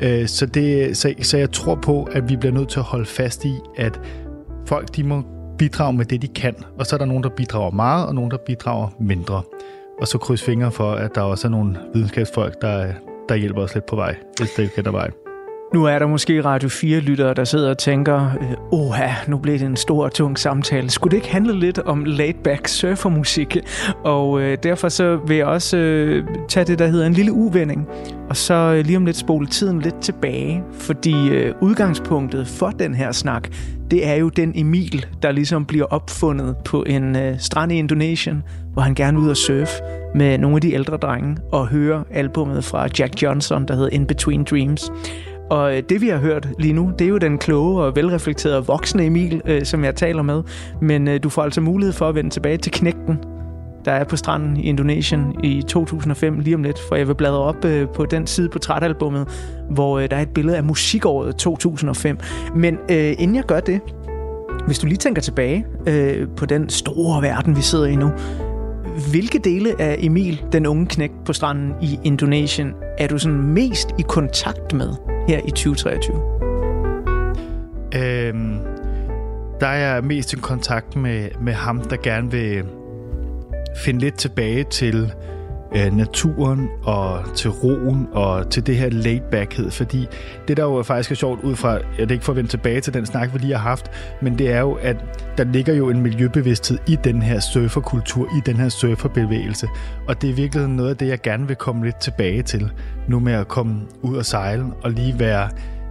[0.00, 3.06] Øh, så, det, så, så jeg tror på, at vi bliver nødt til at holde
[3.06, 4.00] fast i, at
[4.66, 5.22] folk de må
[5.58, 8.30] bidrage med det, de kan, og så er der nogen, der bidrager meget, og nogen,
[8.30, 9.42] der bidrager mindre.
[10.00, 12.92] Og så kryds fingre for, at der også er nogle videnskabsfolk, der,
[13.28, 15.27] der hjælper os lidt på vej, hvis det ikke er vej.
[15.74, 18.94] Nu er der måske Radio 4-lyttere, der sidder og tænker, øh, åh,
[19.28, 20.90] nu blev det en stor og tung samtale.
[20.90, 23.56] Skulle det ikke handle lidt om laid-back surfermusik?
[24.04, 27.88] Og øh, derfor så vil jeg også øh, tage det, der hedder en lille uvending,
[28.28, 30.62] og så øh, lige om lidt spole tiden lidt tilbage.
[30.72, 33.48] Fordi øh, udgangspunktet for den her snak,
[33.90, 38.42] det er jo den Emil, der ligesom bliver opfundet på en øh, strand i Indonesien,
[38.72, 39.72] hvor han gerne vil ud og surfe
[40.14, 44.06] med nogle af de ældre drenge og høre albummet fra Jack Johnson, der hedder In
[44.06, 44.90] Between Dreams.
[45.50, 48.66] Og øh, det vi har hørt lige nu, det er jo den kloge og velreflekterede
[48.66, 50.42] voksne Emil, øh, som jeg taler med.
[50.80, 53.18] Men øh, du får altså mulighed for at vende tilbage til knægten,
[53.84, 57.38] der er på stranden i Indonesien i 2005 lige om lidt, for jeg vil bladre
[57.38, 59.28] op øh, på den side på trætalbummet,
[59.70, 62.18] hvor øh, der er et billede af musikåret 2005.
[62.56, 63.80] Men øh, inden jeg gør det,
[64.66, 68.10] Hvis du lige tænker tilbage øh, på den store verden, vi sidder i nu,
[69.10, 73.88] hvilke dele af Emil, den unge knæk på stranden i Indonesien, er du sådan mest
[73.98, 74.94] i kontakt med
[75.28, 76.16] her i 2023?
[77.94, 78.58] Øhm,
[79.60, 82.64] der er jeg mest i kontakt med, med ham, der gerne vil
[83.84, 85.12] finde lidt tilbage til
[85.76, 90.06] øh, naturen og til roen og til det her laidbackhed, fordi
[90.48, 92.80] det der jo faktisk er sjovt ud fra, jeg det ikke for at vende tilbage
[92.80, 93.90] til den snak, vi lige har haft,
[94.22, 94.96] men det er jo, at
[95.38, 99.68] der ligger jo en miljøbevidsthed i den her surferkultur, i den her surferbevægelse,
[100.08, 102.70] og det er virkelig noget af det, jeg gerne vil komme lidt tilbage til,
[103.08, 105.48] nu med at komme ud og sejle og lige være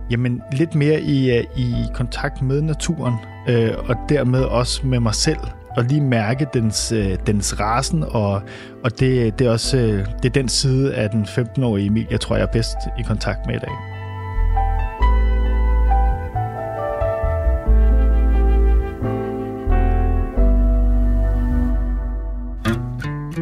[0.09, 3.13] jamen, lidt mere i, øh, i kontakt med naturen,
[3.49, 5.39] øh, og dermed også med mig selv,
[5.77, 8.41] og lige mærke dens, øh, dens rasen, og,
[8.83, 12.21] og det, det, er også øh, det er den side af den 15-årige Emil, jeg
[12.21, 13.96] tror, jeg er bedst i kontakt med i dag.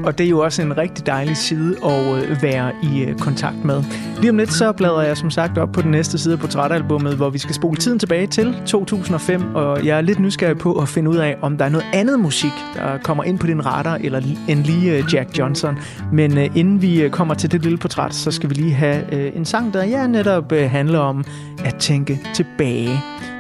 [0.06, 3.66] Og det er jo også en rigtig dejlig side at øh, være i øh, kontakt
[3.66, 3.84] med.
[4.20, 7.16] Lige om lidt så bladrer jeg som sagt op på den næste side af portrætalbummet,
[7.16, 10.90] hvor vi skal spole tiden tilbage til 2005, og jeg er lidt nysgerrig på at
[10.90, 14.00] finde ud af, om der er noget andet musik, der kommer ind på din radar,
[14.02, 15.78] eller end lige øh, Jack Johnson.
[16.12, 19.74] Men inden vi kommer til det lille portræt, så skal vi lige have en sang,
[19.74, 21.24] der ja, netop handler om
[21.66, 23.00] at tænke tilbage.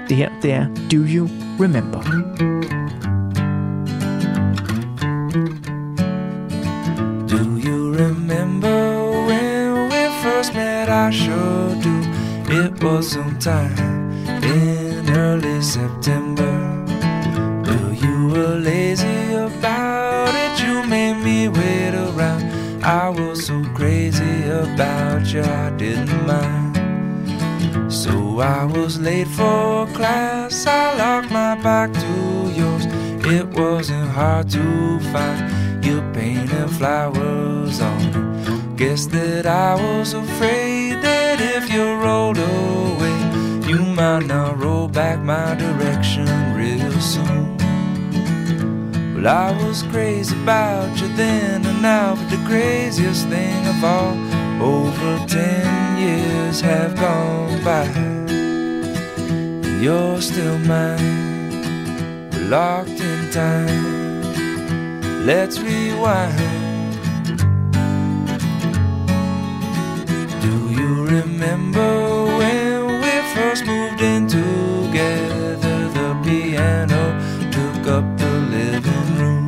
[0.09, 2.74] Det her, det er Do You Remember?
[11.05, 12.01] I sure do.
[12.49, 14.11] It was sometime
[14.41, 16.83] in early September.
[17.63, 22.83] Well, you were lazy about it, you made me wait around.
[22.83, 27.93] I was so crazy about you, I didn't mind.
[27.93, 32.85] So I was late for class, I locked my back to yours.
[33.25, 38.75] It wasn't hard to find you painted flowers on.
[38.75, 45.19] Guess that I was afraid that if you rolled away, you might not roll back
[45.19, 47.55] my direction real soon.
[49.13, 54.15] Well, I was crazy about you then and now, but the craziest thing of all,
[54.61, 57.85] over ten years have gone by.
[58.27, 64.04] And you're still mine, locked in time.
[65.25, 66.37] Let's rewind.
[70.39, 75.77] Do you remember when we first moved in together.
[75.97, 77.03] The piano
[77.55, 79.47] took up the living room.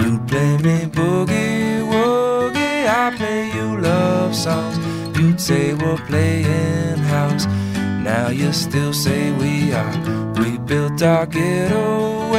[0.00, 4.78] You play me boogie woogie, I play you love songs.
[5.18, 7.44] You'd say we're playing house.
[8.08, 9.96] Now you still say we are.
[10.40, 12.30] We built our ghetto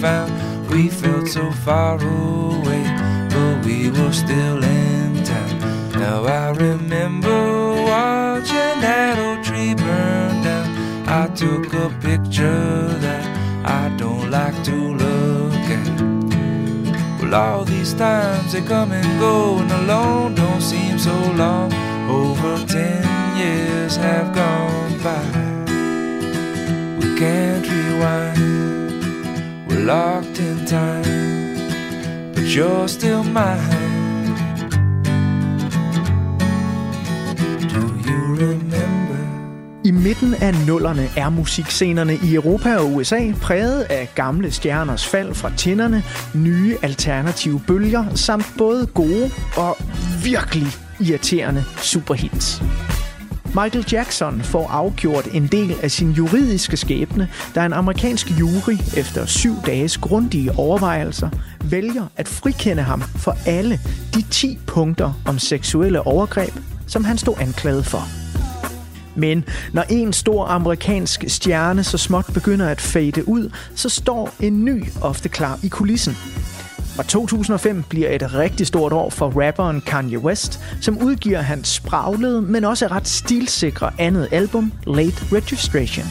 [0.00, 0.32] found.
[0.70, 2.84] We felt so far away,
[3.30, 5.58] but we were still in time.
[5.92, 7.38] now I remember
[7.82, 10.68] watching that old tree burn down.
[11.08, 13.24] I took a picture that
[13.64, 16.00] I don't like to look at.
[17.20, 21.72] Well, all these times they come and go, and alone don't seem so long.
[22.08, 23.02] Over ten
[23.36, 25.24] years have gone by.
[27.00, 28.77] We can't rewind,
[29.68, 33.88] we're locked in time, but you're still mine.
[39.84, 45.34] I midten af nullerne er musikscenerne i Europa og USA præget af gamle stjerners fald
[45.34, 46.02] fra tinderne,
[46.34, 49.76] nye alternative bølger samt både gode og
[50.24, 50.68] virkelig
[51.00, 52.62] irriterende superhits.
[53.64, 59.26] Michael Jackson får afgjort en del af sin juridiske skæbne, da en amerikansk jury efter
[59.26, 61.30] syv dages grundige overvejelser
[61.64, 63.80] vælger at frikende ham for alle
[64.14, 66.52] de 10 punkter om seksuelle overgreb,
[66.86, 68.02] som han stod anklaget for.
[69.16, 74.64] Men når en stor amerikansk stjerne så småt begynder at fade ud, så står en
[74.64, 76.16] ny ofte klar i kulissen.
[76.98, 82.42] Og 2005 bliver et rigtig stort år for rapperen Kanye West, som udgiver hans spraglede,
[82.42, 86.06] men også ret stilsikre andet album, Late Registration.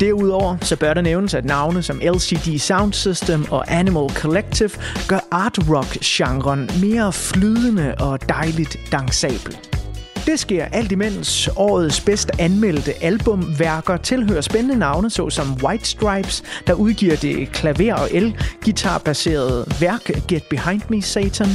[0.00, 4.70] Derudover så bør der nævnes, at navne som LCD Sound System og Animal Collective
[5.08, 9.56] gør art rock genren mere flydende og dejligt dansabel.
[10.26, 16.72] Det sker alt imens årets bedst anmeldte albumværker tilhører spændende navne, såsom White Stripes, der
[16.72, 21.48] udgiver det klaver- og el-gitar-baserede værk Get Behind Me Satan,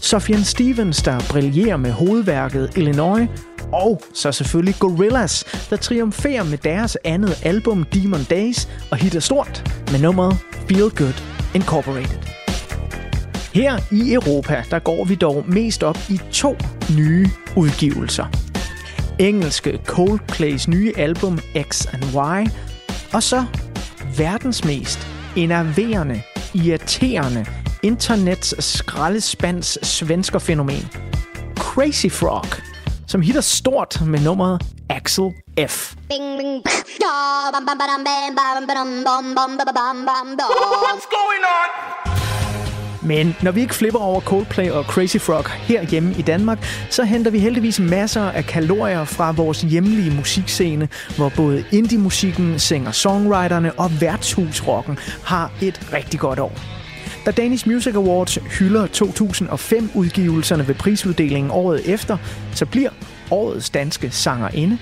[0.00, 3.28] Sofian Stevens, der brillerer med hovedværket Illinois,
[3.72, 9.72] og så selvfølgelig Gorillaz, der triumferer med deres andet album Demon Days og hitter stort
[9.90, 11.22] med nummeret Feel Good
[11.54, 12.41] Incorporated.
[13.54, 16.56] Her i Europa, der går vi dog mest op i to
[16.96, 18.26] nye udgivelser.
[19.18, 21.38] Engelske Coldplays nye album
[21.70, 22.50] X and Y,
[23.14, 23.44] og så
[24.16, 26.22] verdens mest enerverende,
[26.54, 27.46] irriterende,
[27.82, 30.88] internets skraldespands svensker fænomen.
[31.56, 32.46] Crazy Frog,
[33.08, 35.30] som hitter stort med nummeret Axel
[35.68, 35.94] F.
[40.84, 42.21] What's going on?
[43.04, 47.30] Men når vi ikke flipper over Coldplay og Crazy Frog herhjemme i Danmark, så henter
[47.30, 54.98] vi heldigvis masser af kalorier fra vores hjemlige musikscene, hvor både indie-musikken, singer-songwriterne og værtshusrocken
[55.24, 56.52] har et rigtig godt år.
[57.26, 62.16] Da Danish Music Awards hylder 2005-udgivelserne ved prisuddelingen året efter,
[62.54, 62.90] så bliver
[63.30, 64.78] årets danske sangerinde,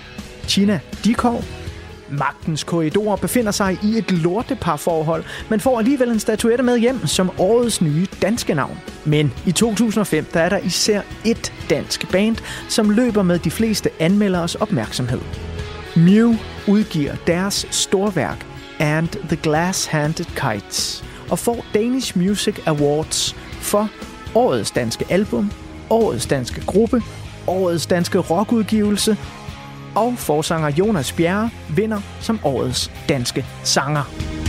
[0.46, 1.44] Tina Dikov,
[2.10, 7.30] Magtens korridorer befinder sig i et lorteparforhold, men får alligevel en statuette med hjem som
[7.38, 8.78] årets nye danske navn.
[9.04, 12.36] Men i 2005 der er der især et dansk band,
[12.68, 15.20] som løber med de fleste anmelderes opmærksomhed.
[15.96, 16.34] Mew
[16.68, 18.46] udgiver deres storværk
[18.78, 23.88] And the Glass-Handed Kites og får Danish Music Awards for
[24.34, 25.50] årets danske album,
[25.90, 27.02] årets danske gruppe,
[27.46, 29.16] årets danske rockudgivelse
[29.94, 34.39] og forsanger Jonas Bjerre vinder som årets danske sanger.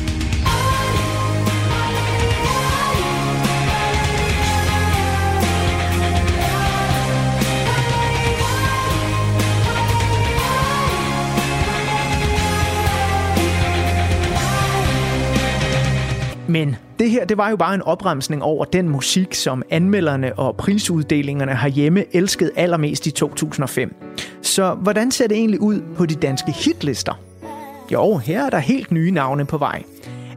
[16.52, 20.56] Men det her, det var jo bare en opremsning over den musik, som anmelderne og
[20.56, 23.96] prisuddelingerne herhjemme elskede allermest i 2005.
[24.42, 27.14] Så hvordan ser det egentlig ud på de danske hitlister?
[27.92, 29.84] Jo, her er der helt nye navne på vej.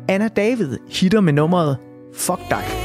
[0.08, 1.76] Anna David hitter med nummeret
[2.14, 2.83] Fuck dig.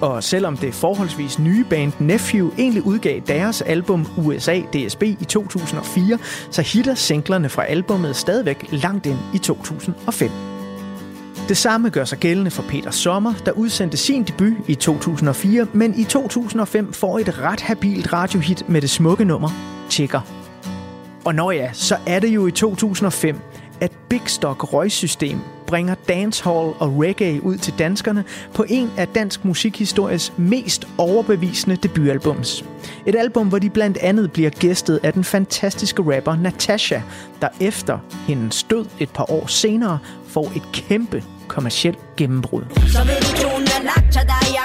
[0.00, 6.18] Og selvom det forholdsvis nye band Nephew egentlig udgav deres album USA DSB i 2004,
[6.50, 10.30] så hitter singlerne fra albummet stadigvæk langt ind i 2005.
[11.48, 15.98] Det samme gør sig gældende for Peter Sommer, der udsendte sin debut i 2004, men
[15.98, 19.50] i 2005 får et ret habilt radiohit med det smukke nummer
[19.90, 20.20] Tjekker.
[21.24, 23.36] Og når ja, så er det jo i 2005,
[23.80, 28.24] at Big Stock røgsystem bringer dancehall og reggae ud til danskerne
[28.54, 32.64] på en af dansk musikhistories mest overbevisende debutalbums.
[33.06, 37.00] Et album, hvor de blandt andet bliver gæstet af den fantastiske rapper Natasha,
[37.40, 42.62] der efter hendes død et par år senere får et kæmpe kommersielt gennembrud.
[42.86, 43.25] Så vil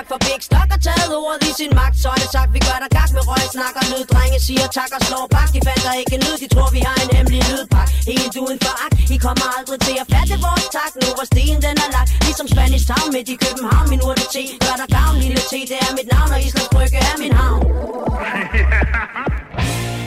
[0.02, 1.96] tak for Big Stock og taget ordet i sin magt.
[2.04, 4.92] Så er det sagt, vi gør der gas med røg, snakker nød, drenge siger tak
[4.98, 5.50] og slår bak.
[5.56, 7.88] De fatter ikke lyd, de tror vi har en hemmelig lydpak.
[8.12, 10.92] Helt uden for akt, I kommer aldrig til at fatte vores tak.
[11.02, 13.86] Nu hvor stien den er lagt, ligesom Spanish Town midt i København.
[13.92, 17.00] Min urte te, gør der gavn, lille te, det er mit navn, og Islands Brygge
[17.10, 17.60] er min havn.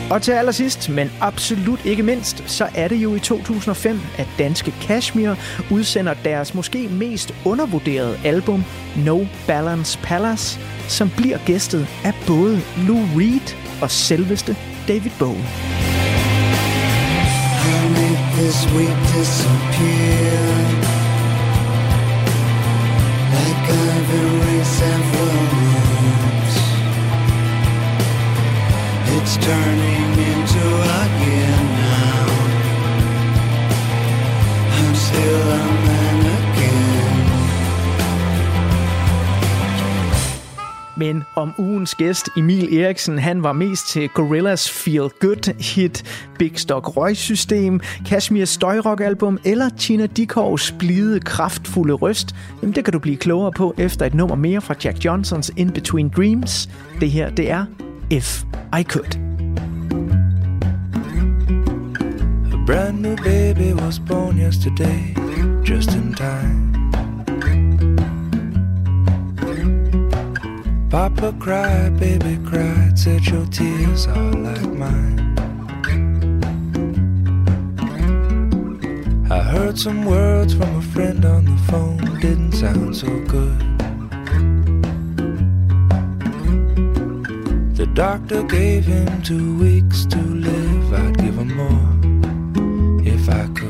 [0.09, 4.73] Og til allersidst, men absolut ikke mindst, så er det jo i 2005, at danske
[4.81, 5.35] Kashmir
[5.71, 8.63] udsender deres måske mest undervurderede album
[9.05, 14.55] No Balance Palace, som bliver gæstet af både Lou Reed og selveste
[14.87, 15.45] David Bowie.
[18.37, 20.45] this week disappear
[23.31, 25.14] like
[29.25, 30.65] It's turning into
[30.97, 32.25] a year now.
[34.77, 35.65] I'm still a
[36.37, 37.25] again.
[40.97, 46.03] Men om ugens gæst, Emil Eriksen, han var mest til Gorillas Feel Good hit,
[46.39, 52.91] Big Stock røgsystem, Kashmir støjrock album eller Tina Dickows blide, kraftfulde røst, jamen det kan
[52.91, 56.69] du blive klogere på efter et nummer mere fra Jack Johnsons In Between Dreams.
[57.01, 57.65] Det her, det er
[58.09, 59.15] if I could.
[62.53, 65.13] A brand new baby was born yesterday,
[65.63, 66.65] just in time.
[70.89, 75.35] Papa cried, baby cried, said your tears are like mine.
[79.29, 83.64] I heard some words from a friend on the phone, didn't sound so good.
[87.95, 93.64] Doctor gave him two weeks to live, I'd give him more if I could.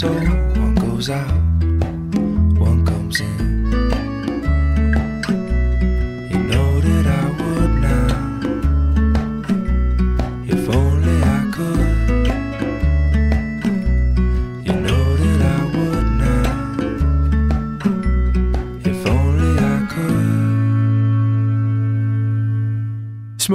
[0.00, 1.30] so one goes out,
[2.58, 3.49] one comes in.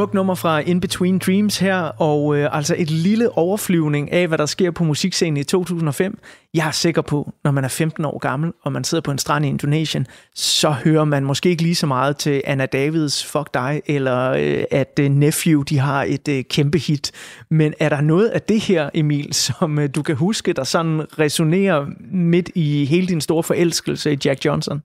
[0.05, 4.37] Smukt nummer fra In Between Dreams her, og øh, altså et lille overflyvning af, hvad
[4.37, 6.19] der sker på musikscenen i 2005.
[6.53, 9.17] Jeg er sikker på, når man er 15 år gammel, og man sidder på en
[9.17, 13.53] strand i Indonesien, så hører man måske ikke lige så meget til Anna Davids Fuck
[13.53, 17.11] Dig, eller øh, at øh, Nephew, de har et øh, kæmpe hit.
[17.49, 21.01] Men er der noget af det her, Emil, som øh, du kan huske, der sådan
[21.19, 24.81] resonerer midt i hele din store forelskelse i Jack Johnson?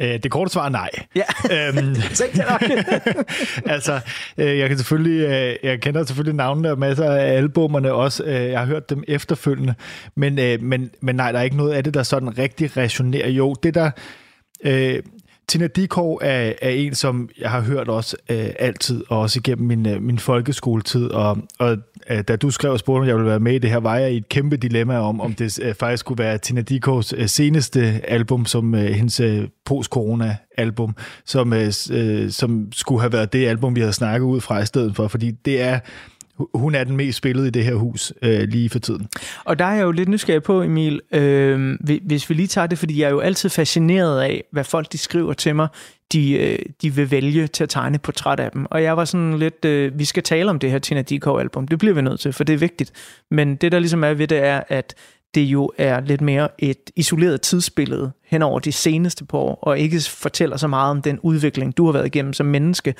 [0.00, 0.90] Øh, det korte svar er nej.
[1.16, 1.96] Ja, øhm,
[3.74, 4.00] altså,
[4.38, 8.24] øh, jeg kan selvfølgelig, øh, jeg kender selvfølgelig navnene og masser af albumerne også.
[8.24, 9.74] Jeg har hørt dem efterfølgende.
[10.16, 13.28] Men, men, men nej, der er ikke noget af det, der sådan rigtig resonerer.
[13.28, 13.90] Jo, det der...
[14.64, 15.02] Øh,
[15.52, 19.66] Tina Dikov er, er en, som jeg har hørt også øh, altid, og også igennem
[19.66, 21.06] min, øh, min folkeskoletid.
[21.06, 21.76] Og, og
[22.10, 23.96] øh, da du skrev og spurgte, om jeg ville være med i det her, var
[23.96, 27.28] jeg i et kæmpe dilemma om, om det øh, faktisk skulle være Tina Dikovs øh,
[27.28, 33.46] seneste album, som øh, hendes øh, post-corona-album, som, øh, øh, som skulle have været det
[33.46, 35.78] album, vi havde snakket ud fra i stedet for, fordi det er
[36.54, 39.08] hun er den mest spillede i det her hus øh, lige for tiden.
[39.44, 42.78] Og der er jeg jo lidt nysgerrig på, Emil, øh, hvis vi lige tager det,
[42.78, 45.68] fordi jeg er jo altid fascineret af, hvad folk de skriver til mig,
[46.12, 48.66] de, øh, de vil vælge til at tegne portræt af dem.
[48.70, 51.78] Og jeg var sådan lidt, øh, vi skal tale om det her Tina Dikov-album, det
[51.78, 52.92] bliver vi nødt til, for det er vigtigt.
[53.30, 54.94] Men det der ligesom er ved det er, at
[55.34, 59.78] det jo er lidt mere et isoleret tidsbillede hen over de seneste par år, og
[59.78, 62.94] ikke fortæller så meget om den udvikling, du har været igennem som menneske,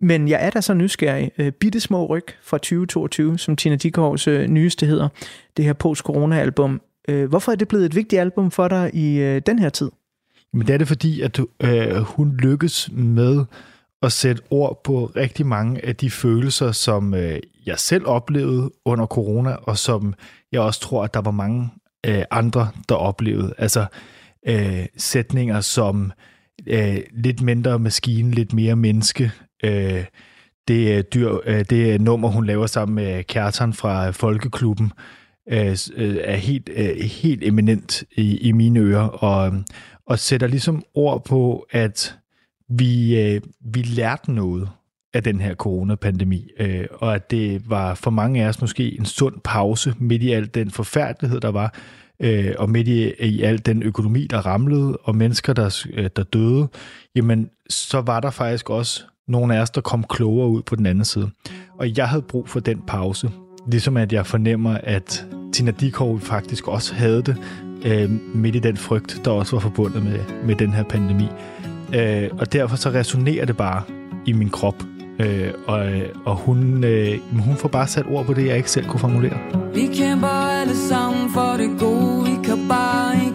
[0.00, 1.30] men jeg er da så nysgerrig.
[1.38, 5.08] Øh, Bitte små ryg fra 2022, som Tina Dikovs øh, nyeste hedder,
[5.56, 6.80] det her post-corona-album.
[7.08, 9.90] Øh, hvorfor er det blevet et vigtigt album for dig i øh, den her tid?
[10.52, 13.44] Men det er det fordi, at øh, hun lykkes med
[14.02, 19.06] at sætte ord på rigtig mange af de følelser, som øh, jeg selv oplevede under
[19.06, 20.14] corona, og som
[20.52, 21.70] jeg også tror, at der var mange
[22.06, 23.54] øh, andre, der oplevede.
[23.58, 23.86] Altså
[24.46, 26.12] øh, sætninger som
[26.66, 29.32] øh, lidt mindre maskine, lidt mere menneske,
[29.66, 30.04] Øh,
[30.68, 34.92] det, dyr, øh, det nummer, hun laver sammen med Kjartan fra Folkeklubben,
[35.48, 39.52] øh, øh, er helt, øh, helt eminent i, i mine ører, og,
[40.06, 42.18] og sætter ligesom ord på, at
[42.68, 44.68] vi, øh, vi lærte noget
[45.14, 49.04] af den her coronapandemi, øh, og at det var for mange af os måske en
[49.04, 51.74] sund pause midt i al den forfærdelighed, der var,
[52.20, 56.22] øh, og midt i, i al den økonomi, der ramlede, og mennesker, der, øh, der
[56.22, 56.68] døde,
[57.14, 60.86] jamen så var der faktisk også nogle af os, der kom klogere ud på den
[60.86, 61.30] anden side.
[61.78, 63.30] Og jeg havde brug for den pause.
[63.70, 67.36] Ligesom at jeg fornemmer, at Tina Dikov faktisk også havde det,
[67.84, 71.28] øh, midt i den frygt, der også var forbundet med, med den her pandemi.
[71.94, 73.82] Øh, og derfor så resonerer det bare
[74.26, 74.82] i min krop.
[75.18, 75.86] Øh, og,
[76.24, 79.38] og hun, øh, hun får bare sat ord på det, jeg ikke selv kunne formulere.
[79.74, 83.25] Vi kæmper alle sammen for det gode, vi kan bare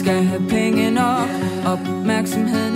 [0.00, 1.28] skal have penge nok,
[1.66, 2.69] opmærksomhed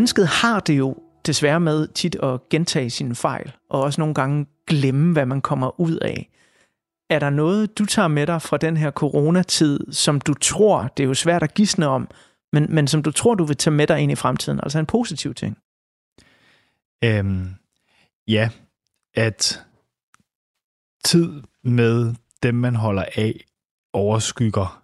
[0.00, 0.96] mennesket har det jo
[1.26, 5.80] desværre med tit at gentage sine fejl, og også nogle gange glemme, hvad man kommer
[5.80, 6.30] ud af.
[7.10, 11.02] Er der noget, du tager med dig fra den her coronatid, som du tror, det
[11.02, 12.08] er jo svært at gisne om,
[12.52, 14.60] men, men som du tror, du vil tage med dig ind i fremtiden?
[14.62, 15.58] Altså en positiv ting?
[17.04, 17.54] Øhm,
[18.28, 18.50] ja,
[19.14, 19.64] at
[21.04, 23.44] tid med dem, man holder af,
[23.92, 24.82] overskygger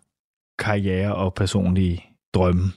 [0.59, 2.73] karriere og personlige drømme.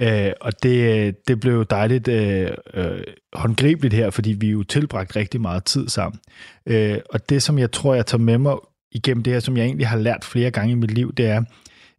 [0.00, 5.16] Øh, og det, det blev jo dejligt øh, øh, håndgribeligt her, fordi vi jo tilbragt
[5.16, 6.20] rigtig meget tid sammen.
[6.66, 8.56] Øh, og det, som jeg tror, jeg tager med mig
[8.92, 11.42] igennem det her, som jeg egentlig har lært flere gange i mit liv, det er,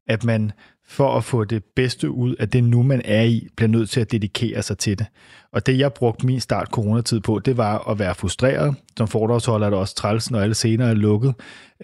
[0.07, 0.51] at man
[0.91, 4.01] for at få det bedste ud af det nu, man er i, bliver nødt til
[4.01, 5.05] at dedikere sig til det.
[5.53, 8.75] Og det, jeg brugte min start coronatid på, det var at være frustreret.
[8.97, 11.33] Som foredragsholder er det også træls, når alle senere er lukket.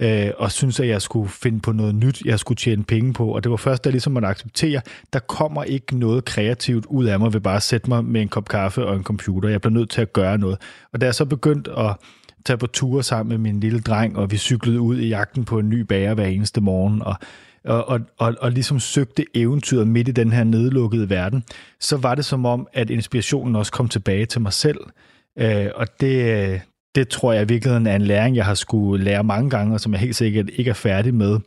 [0.01, 3.35] Øh, og synes, at jeg skulle finde på noget nyt, jeg skulle tjene penge på.
[3.35, 4.81] Og det var først, da ligesom man accepterer,
[5.13, 8.27] der kommer ikke noget kreativt ud af mig ved bare at sætte mig med en
[8.27, 9.49] kop kaffe og en computer.
[9.49, 10.57] Jeg bliver nødt til at gøre noget.
[10.93, 11.95] Og da jeg så begyndte at
[12.45, 15.59] tage på ture sammen med min lille dreng, og vi cyklede ud i jagten på
[15.59, 17.15] en ny bager hver eneste morgen, og
[17.67, 21.43] og, og, og, og ligesom søgte eventyret midt i den her nedlukkede verden,
[21.79, 24.77] så var det som om, at inspirationen også kom tilbage til mig selv.
[25.39, 26.61] Øh, og det,
[26.95, 29.79] det tror jeg i virkeligheden er en læring, jeg har skulle lære mange gange, og
[29.79, 31.39] som jeg helt sikkert ikke er færdig med.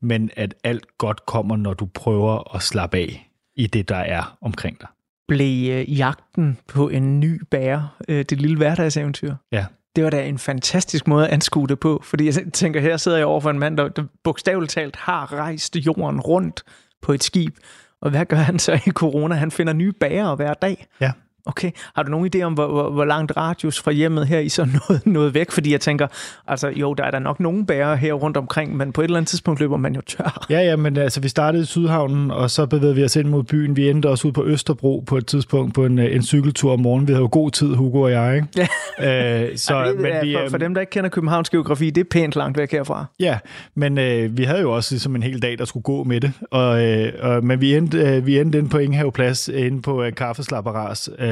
[0.00, 4.38] Men at alt godt kommer, når du prøver at slappe af i det, der er
[4.40, 4.88] omkring dig.
[5.28, 9.34] Blev øh, jagten på en ny bære øh, det lille hverdagseventyr?
[9.52, 9.66] Ja
[9.96, 13.18] det var da en fantastisk måde at anskue det på, fordi jeg tænker, her sidder
[13.18, 16.62] jeg over for en mand, der, der bogstaveligt talt har rejst jorden rundt
[17.02, 17.56] på et skib,
[18.00, 19.34] og hvad gør han så i corona?
[19.34, 20.86] Han finder nye bager hver dag.
[21.00, 21.12] Ja.
[21.46, 21.70] Okay.
[21.94, 24.64] Har du nogen idé om, hvor, hvor, hvor langt radius fra hjemmet her i så
[24.88, 25.50] noget, noget væk?
[25.50, 26.06] Fordi jeg tænker,
[26.46, 29.16] altså jo, der er der nok nogen bærer her rundt omkring, men på et eller
[29.16, 30.46] andet tidspunkt løber man jo tør.
[30.50, 33.42] Ja, ja, men altså vi startede i Sydhavnen, og så bevægede vi os ind mod
[33.42, 33.76] byen.
[33.76, 36.80] Vi endte også ud på Østerbro på et tidspunkt på en, øh, en cykeltur om
[36.80, 37.08] morgenen.
[37.08, 38.48] Vi havde jo god tid, Hugo og jeg, ikke?
[38.56, 38.66] Ja.
[39.00, 42.00] Øh, så, ja, det, men vi, for, for dem, der ikke kender Københavns geografi, det
[42.00, 43.04] er pænt langt væk herfra.
[43.20, 43.38] Ja,
[43.74, 46.32] men øh, vi havde jo også ligesom en hel dag, der skulle gå med det.
[46.50, 50.14] Og, øh, og, men vi endte, øh, vi endte inde på Ingehaveplads, inde på øh,
[50.14, 51.29] Kaffeslapperas, øh,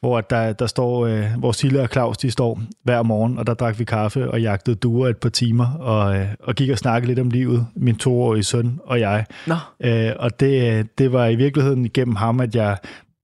[0.00, 3.54] hvor der, der står, øh, hvor Sille og Claus de står hver morgen, og der
[3.54, 7.06] drak vi kaffe og jagtede duer et par timer, og, øh, og gik og snakkede
[7.06, 9.24] lidt om livet, min toårige søn og jeg.
[9.46, 9.54] Nå.
[9.84, 12.76] Øh, og det, det var i virkeligheden igennem ham, at jeg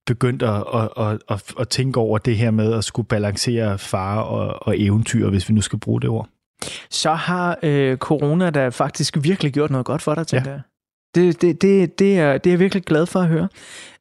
[0.06, 4.20] begyndte at, at, at, at, at tænke over det her med at skulle balancere far
[4.20, 6.28] og, og eventyr, hvis vi nu skal bruge det ord.
[6.90, 10.54] Så har øh, corona da faktisk virkelig gjort noget godt for dig, tænker ja.
[10.54, 10.62] jeg.
[11.14, 13.48] Det, det, det, det, er, det er jeg virkelig glad for at høre.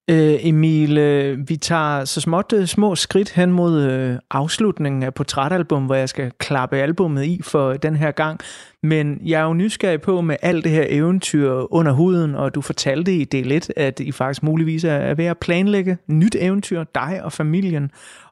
[0.10, 5.14] Øh, Emil, øh, vi tager så småt øh, små skridt hen mod øh, afslutningen af
[5.14, 8.40] portrætalbum, hvor jeg skal klappe albummet i for den her gang.
[8.84, 12.62] Men jeg er jo nysgerrig på med alt det her eventyr under huden, og du
[12.62, 17.22] fortalte i del 1, at I faktisk muligvis er ved at planlægge nyt eventyr, dig
[17.24, 17.92] og familien.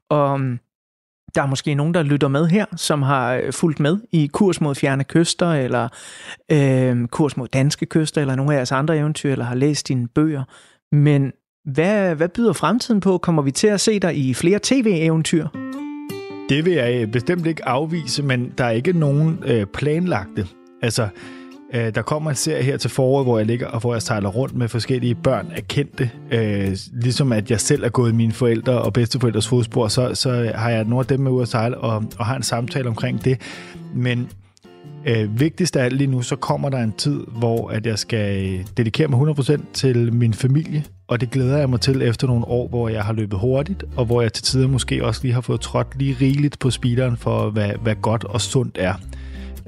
[0.09, 0.59] Og mm,
[1.35, 4.61] der er måske nogen, der lytter med her, som har øh, fulgt med i Kurs
[4.61, 5.89] mod fjerne kyster, eller
[6.51, 10.07] øh, Kurs mod danske kyster, eller nogle af jeres andre eventyr, eller har læst dine
[10.07, 10.43] bøger.
[10.91, 11.31] Men
[11.65, 13.17] hvad, hvad byder fremtiden på?
[13.17, 15.47] Kommer vi til at se dig i flere tv-eventyr?
[16.49, 20.47] Det vil jeg øh, bestemt ikke afvise, men der er ikke nogen øh, planlagte.
[20.81, 21.07] Altså,
[21.73, 24.29] øh, der kommer en serie her til foråret, hvor jeg ligger og hvor jeg sejler
[24.29, 26.11] rundt med forskellige børn af kendte.
[26.31, 30.51] Øh, ligesom at jeg selv er gået i mine forældre og bedsteforældres fodspor, så, så
[30.55, 33.25] har jeg nogle af dem med ud at sejle og, og har en samtale omkring
[33.25, 33.41] det.
[33.95, 34.29] Men
[35.05, 38.53] Øh, vigtigst af alt lige nu, så kommer der en tid, hvor at jeg skal
[38.53, 42.45] øh, dedikere mig 100% til min familie, og det glæder jeg mig til efter nogle
[42.45, 45.41] år, hvor jeg har løbet hurtigt, og hvor jeg til tider måske også lige har
[45.41, 48.93] fået trådt lige rigeligt på speederen for, hvad, hvad godt og sundt er.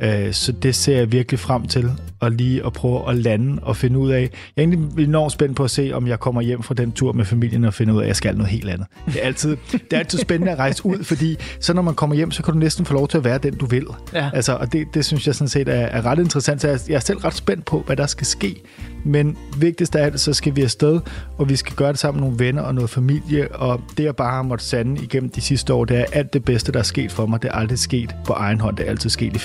[0.01, 3.77] Øh, så det ser jeg virkelig frem til, og lige at prøve at lande og
[3.77, 4.21] finde ud af.
[4.21, 7.11] Jeg er egentlig enormt spændt på at se, om jeg kommer hjem fra den tur
[7.11, 8.87] med familien og finder ud af, at jeg skal noget helt andet.
[9.05, 12.15] Det er altid, det er altid spændende at rejse ud, fordi så når man kommer
[12.15, 13.85] hjem, så kan du næsten få lov til at være den, du vil.
[14.13, 14.29] Ja.
[14.33, 16.61] Altså, og det, det synes jeg sådan set er, er ret interessant.
[16.61, 18.61] Så jeg, jeg er selv ret spændt på, hvad der skal ske.
[19.03, 20.99] Men vigtigst af alt, så skal vi afsted,
[21.37, 23.55] og vi skal gøre det sammen med nogle venner og noget familie.
[23.55, 26.45] Og det, jeg bare har måttet sande igennem de sidste år, det er alt det
[26.45, 27.41] bedste, der er sket for mig.
[27.41, 28.77] Det er aldrig sket på egen hånd.
[28.77, 29.39] Det er altid sket i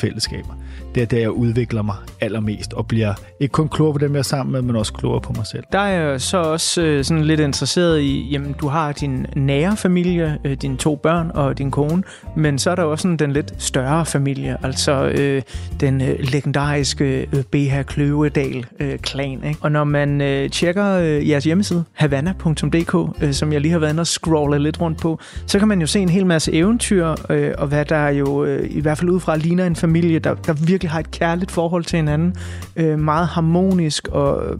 [0.49, 0.57] 嘛。
[0.95, 4.23] Det er der, jeg udvikler mig allermest og bliver ikke kun klogere på dem, jeg er
[4.23, 5.65] sammen med, men også klogere på mig selv.
[5.73, 9.77] Der er jeg så også øh, sådan lidt interesseret i, jamen du har din nære
[9.77, 12.03] familie, øh, dine to børn og din kone,
[12.37, 15.43] men så er der også sådan den lidt større familie, altså øh,
[15.81, 19.41] den øh, legendariske øh, BH Kløvedal-klan.
[19.45, 23.79] Øh, og når man øh, tjekker øh, jeres hjemmeside, havana.dk, øh, som jeg lige har
[23.79, 26.53] været inde og scrolle lidt rundt på, så kan man jo se en hel masse
[26.53, 30.35] eventyr, øh, og hvad der jo øh, i hvert fald udefra ligner en familie, der,
[30.35, 32.35] der virkelig har et kærligt forhold til hinanden,
[32.77, 34.59] øh, meget harmonisk og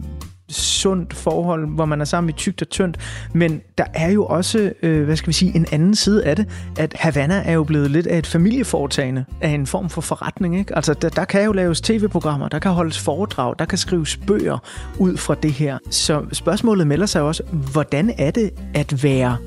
[0.51, 2.97] sundt forhold, hvor man er sammen i tygt og tyndt.
[3.33, 6.47] Men der er jo også, øh, hvad skal vi sige, en anden side af det,
[6.77, 10.59] at Havana er jo blevet lidt af et familieforetagende af en form for forretning.
[10.59, 10.75] Ikke?
[10.75, 14.57] Altså, der, der kan jo laves tv-programmer, der kan holdes foredrag, der kan skrives bøger
[14.99, 15.77] ud fra det her.
[15.89, 19.37] Så spørgsmålet melder sig også, hvordan er det at være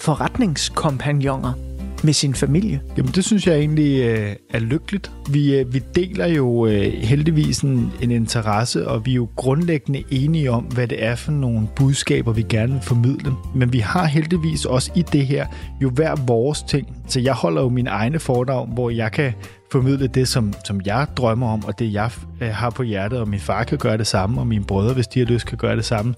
[0.00, 1.65] forretningskompagnoner
[2.06, 2.80] med sin familie?
[2.96, 5.10] Jamen det synes jeg egentlig øh, er lykkeligt.
[5.30, 10.04] Vi, øh, vi deler jo øh, heldigvis en, en interesse, og vi er jo grundlæggende
[10.10, 13.32] enige om, hvad det er for nogle budskaber, vi gerne vil formidle.
[13.54, 15.46] Men vi har heldigvis også i det her
[15.82, 16.96] jo hver vores ting.
[17.08, 19.32] Så jeg holder jo mine egne foredrag, hvor jeg kan
[19.76, 22.10] formidle det, som, som jeg drømmer om, og det jeg
[22.40, 25.06] øh, har på hjertet, og min far kan gøre det samme, og mine brødre, hvis
[25.06, 26.14] de har lyst, kan gøre det samme.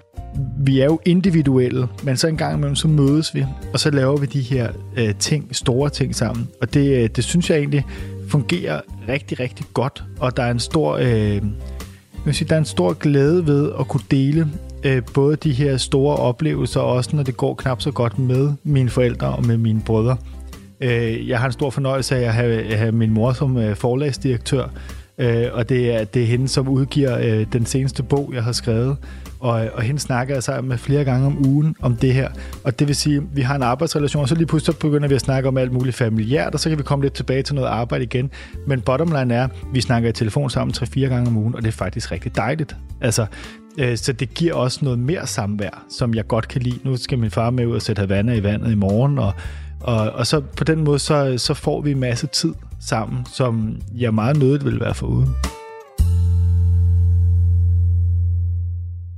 [0.59, 4.17] Vi er jo individuelle, men så en gang imellem, så mødes vi, og så laver
[4.17, 6.49] vi de her øh, ting, store ting sammen.
[6.61, 7.87] Og det, øh, det synes jeg egentlig
[8.29, 11.43] fungerer rigtig, rigtig godt, og der er en stor, øh, jeg
[12.25, 14.49] vil sige, der er en stor glæde ved at kunne dele
[14.85, 18.53] øh, både de her store oplevelser, og også når det går knap så godt med
[18.63, 20.17] mine forældre og med mine brødre.
[20.81, 24.69] Øh, jeg har en stor fornøjelse af at have, have min mor som øh, forlagsdirektør,
[25.19, 28.53] øh, og det er, det er hende, som udgiver øh, den seneste bog, jeg har
[28.53, 28.97] skrevet.
[29.41, 32.29] Og, og hende snakker jeg sammen med flere gange om ugen om det her.
[32.65, 35.09] Og det vil sige, at vi har en arbejdsrelation, og så lige pludselig så begynder
[35.09, 37.55] vi at snakke om alt muligt familiært, og så kan vi komme lidt tilbage til
[37.55, 38.31] noget arbejde igen.
[38.67, 41.63] Men bottom line er, at vi snakker i telefon sammen 3-4 gange om ugen, og
[41.63, 42.77] det er faktisk rigtig dejligt.
[43.01, 43.27] Altså,
[43.79, 46.79] øh, så det giver også noget mere samvær, som jeg godt kan lide.
[46.85, 49.33] Nu skal min far med ud og sætte Havana i vandet i morgen, og
[49.81, 53.81] og, og så på den måde, så, så får vi en masse tid sammen, som
[53.95, 55.29] jeg meget nødigt vil være foruden.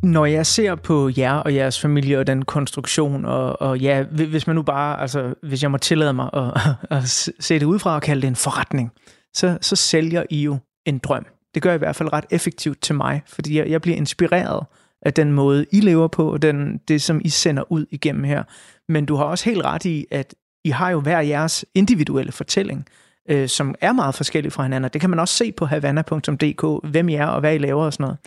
[0.03, 4.47] Når jeg ser på jer og jeres familie og den konstruktion, og, og ja, hvis
[4.47, 6.53] man nu bare, altså hvis jeg må tillade mig at,
[6.99, 7.09] at
[7.41, 8.91] se det udefra og kalde det en forretning,
[9.35, 11.27] så, så sælger I jo en drøm.
[11.55, 14.67] Det gør I i hvert fald ret effektivt til mig, fordi jeg, jeg bliver inspireret
[15.03, 18.43] af den måde, I lever på, og den, det, som I sender ud igennem her.
[18.89, 20.35] Men du har også helt ret i, at
[20.65, 22.87] i har jo hver jeres individuelle fortælling,
[23.29, 24.91] øh, som er meget forskellig fra hinanden.
[24.93, 27.93] Det kan man også se på havana.dk, hvem I er og hvad I laver og
[27.93, 28.19] sådan noget.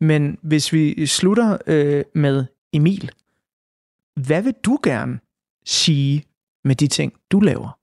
[0.00, 3.10] Men hvis vi slutter øh, med Emil,
[4.16, 5.18] hvad vil du gerne
[5.66, 6.24] sige
[6.64, 7.78] med de ting, du laver?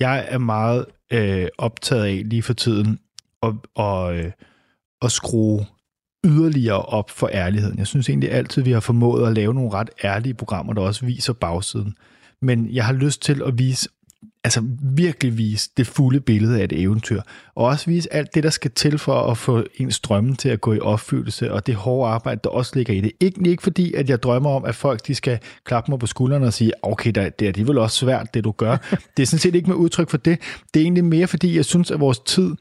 [0.00, 2.98] Jeg er meget øh, optaget af lige for tiden
[3.42, 4.32] at, og, øh,
[5.02, 5.66] at skrue
[6.24, 7.78] yderligere op for ærligheden.
[7.78, 11.06] Jeg synes egentlig altid, vi har formået at lave nogle ret ærlige programmer, der også
[11.06, 11.96] viser bagsiden
[12.42, 13.88] men jeg har lyst til at vise
[14.44, 17.22] altså virkelig vise det fulde billede af et eventyr,
[17.54, 20.60] og også vise alt det, der skal til for at få ens drømme til at
[20.60, 23.12] gå i opfyldelse, og det hårde arbejde, der også ligger i det.
[23.20, 26.46] Ikke, ikke fordi, at jeg drømmer om, at folk de skal klappe mig på skuldrene
[26.46, 28.76] og sige, okay, det er det vel også svært, det du gør.
[29.16, 30.38] Det er sådan set ikke med udtryk for det.
[30.74, 32.54] Det er egentlig mere, fordi jeg synes, at vores tid,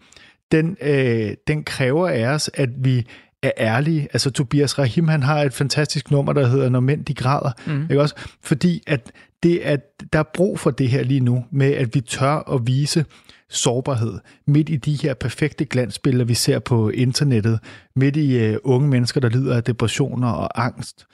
[0.52, 3.06] den, øh, den kræver af os, at vi
[3.44, 4.08] er ærlige.
[4.14, 7.52] Altså Tobias Rahim, han har et fantastisk nummer, der hedder Når mænd de græder.
[7.68, 7.82] Mm.
[7.82, 8.16] Ikke også?
[8.42, 9.12] Fordi at
[9.44, 9.82] det at
[10.14, 13.06] der er brug for det her lige nu, med at vi tør at vise
[13.50, 17.60] sårbarhed midt i de her perfekte glansbilleder, vi ser på internettet,
[17.96, 21.06] midt i uh, unge mennesker, der lider af depressioner og angst,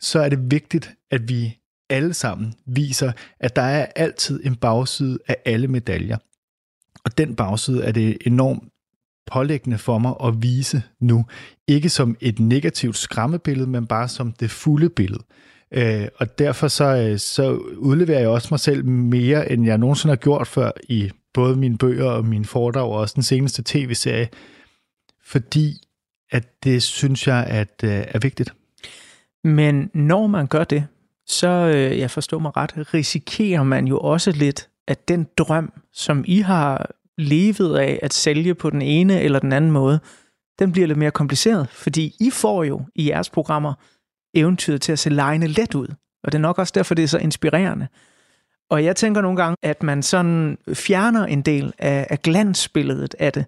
[0.00, 1.58] så er det vigtigt, at vi
[1.90, 6.16] alle sammen viser, at der er altid en bagside af alle medaljer.
[7.04, 8.64] Og den bagside er det enormt
[9.26, 11.24] pålæggende for mig at vise nu.
[11.68, 15.24] Ikke som et negativt skræmmebillede, men bare som det fulde billede.
[15.72, 20.10] Øh, og derfor så, øh, så udleverer jeg også mig selv mere, end jeg nogensinde
[20.10, 24.28] har gjort før i både mine bøger og mine foredrag, og også den seneste tv-serie,
[25.24, 25.74] fordi
[26.30, 28.54] at det synes jeg at, øh, er vigtigt.
[29.44, 30.86] Men når man gør det,
[31.26, 36.24] så, øh, jeg forstår mig ret, risikerer man jo også lidt, at den drøm, som
[36.26, 40.00] I har levet af at sælge på den ene eller den anden måde,
[40.58, 43.74] den bliver lidt mere kompliceret, fordi I får jo i jeres programmer
[44.34, 45.88] eventyret til at se lejende let ud.
[46.24, 47.88] Og det er nok også derfor, det er så inspirerende.
[48.70, 53.32] Og jeg tænker nogle gange, at man sådan fjerner en del af, af glansbilledet af
[53.32, 53.44] det.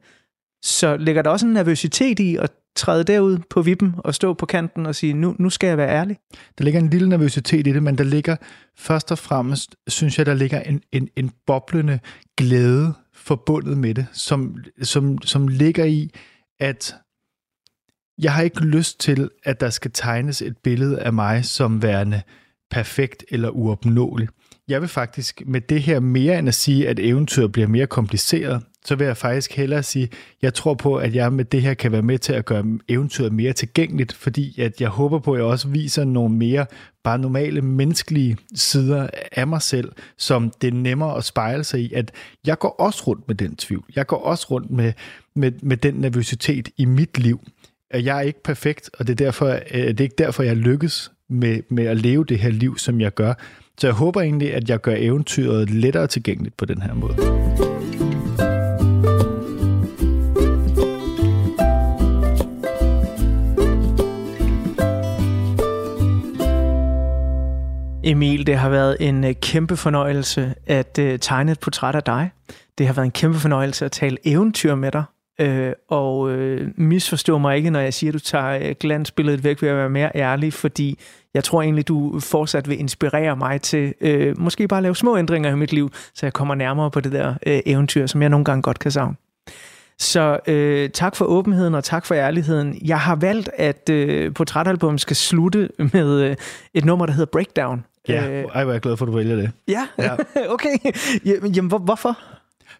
[0.62, 4.46] Så ligger der også en nervøsitet i at træde derud på vippen og stå på
[4.46, 6.18] kanten og sige, nu, nu skal jeg være ærlig?
[6.58, 8.36] Der ligger en lille nervøsitet i det, men der ligger
[8.78, 11.98] først og fremmest, synes jeg, der ligger en, en, en boblende
[12.38, 16.10] glæde forbundet med det, som, som, som ligger i,
[16.60, 16.94] at
[18.18, 22.22] jeg har ikke lyst til, at der skal tegnes et billede af mig som værende
[22.70, 24.28] perfekt eller uopnåelig.
[24.68, 28.62] Jeg vil faktisk med det her mere end at sige, at eventyret bliver mere kompliceret,
[28.86, 30.08] så vil jeg faktisk hellere sige,
[30.42, 33.32] jeg tror på, at jeg med det her kan være med til at gøre eventyret
[33.32, 36.66] mere tilgængeligt, fordi at jeg håber på, at jeg også viser nogle mere
[37.04, 41.92] bare normale menneskelige sider af mig selv, som det er nemmere at spejle sig i,
[41.92, 42.12] at
[42.46, 43.84] jeg går også rundt med den tvivl.
[43.96, 44.92] Jeg går også rundt med,
[45.34, 47.40] med, med den nervøsitet i mit liv.
[47.94, 51.12] Jeg er ikke perfekt, og det er, derfor, øh, det er ikke derfor, jeg lykkes
[51.28, 53.34] med, med at leve det her liv, som jeg gør.
[53.78, 57.75] Så jeg håber egentlig, at jeg gør eventyret lettere tilgængeligt på den her måde.
[68.06, 72.30] Emil, det har været en øh, kæmpe fornøjelse at uh, tegne et portræt af dig.
[72.78, 75.04] Det har været en kæmpe fornøjelse at tale eventyr med dig.
[75.42, 79.68] Uh, og uh, misforstå mig ikke, når jeg siger, at du tager glansbilledet væk ved
[79.68, 80.98] at være mere ærlig, fordi
[81.34, 85.18] jeg tror egentlig, du fortsat vil inspirere mig til uh, måske bare at lave små
[85.18, 87.34] ændringer i mit liv, så jeg kommer nærmere på det der uh,
[87.66, 89.16] eventyr, som jeg nogle gange godt kan savne.
[89.98, 92.78] Så øh, tak for åbenheden og tak for ærligheden.
[92.84, 96.36] Jeg har valgt, at øh, portrætalbummet skal slutte med øh,
[96.74, 97.84] et nummer, der hedder Breakdown.
[98.08, 99.50] Ja, øh, ej, hvor er jeg glad for, at du vælger det.
[99.68, 100.16] Ja, ja.
[100.54, 100.78] okay.
[101.54, 102.18] Jamen, hvor, hvorfor?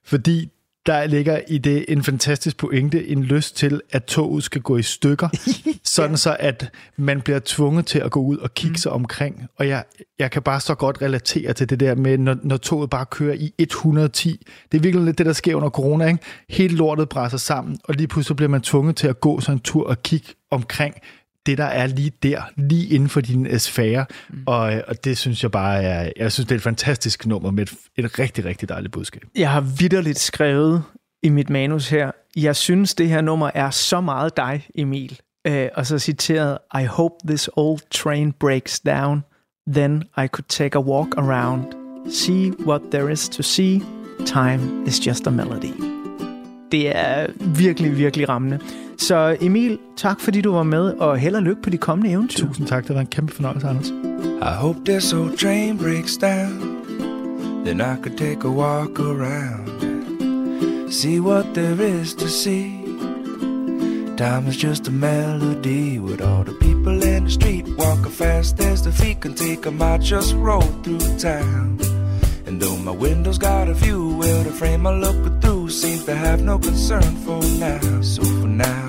[0.05, 0.51] Fordi
[0.87, 4.83] der ligger i det en fantastisk pointe, en lyst til, at toget skal gå i
[4.83, 5.29] stykker,
[5.85, 6.17] sådan ja.
[6.17, 8.77] så at man bliver tvunget til at gå ud og kigge mm.
[8.77, 9.49] sig omkring.
[9.57, 9.85] Og jeg,
[10.19, 13.35] jeg kan bare så godt relatere til det der med, når, når toget bare kører
[13.35, 14.47] i 110.
[14.73, 16.07] Det er virkelig lidt det, der sker under corona.
[16.07, 16.19] Ikke?
[16.49, 19.61] Helt lortet brænder sammen, og lige pludselig bliver man tvunget til at gå sådan en
[19.61, 20.95] tur og kigge omkring
[21.47, 24.07] det, der er lige der, lige inden for din sfære.
[24.29, 24.43] Mm.
[24.47, 27.51] Og, øh, og det synes jeg bare er, jeg synes, det er et fantastisk nummer
[27.51, 29.23] med et, et rigtig, rigtig dejligt budskab.
[29.37, 30.83] Jeg har vidderligt skrevet
[31.23, 35.21] i mit manus her, jeg synes, det her nummer er så meget dig, Emil.
[35.49, 39.25] Uh, og så citeret, I hope this old train breaks down,
[39.69, 41.65] then I could take a walk around,
[42.11, 43.81] see what there is to see,
[44.27, 45.73] time is just a melody.
[46.73, 48.61] Det er virkelig, virkelig rammende.
[48.99, 52.47] Så Emil, tak fordi du var med, og held og lykke på de kommende eventyr.
[52.47, 53.89] Tusind tak, det var en kæmpe fornøjelse, Anders.
[54.43, 56.77] I hope this old train breaks down.
[57.65, 59.77] Then I could take a walk around
[60.91, 62.71] See what there is to see.
[64.17, 67.67] Time is just a melody With all the people in the street.
[67.77, 71.79] Walking fast as the feet can take them I just roll through town
[72.47, 76.15] And though my window's got a view Well, the frame I look through Seems to
[76.15, 77.81] have no concern for now.
[78.03, 78.89] So for now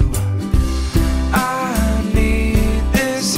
[1.34, 3.38] I need This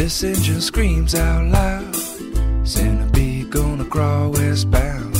[0.00, 1.94] engine screams out loud.
[2.66, 5.14] Centipede gonna crawl westbound.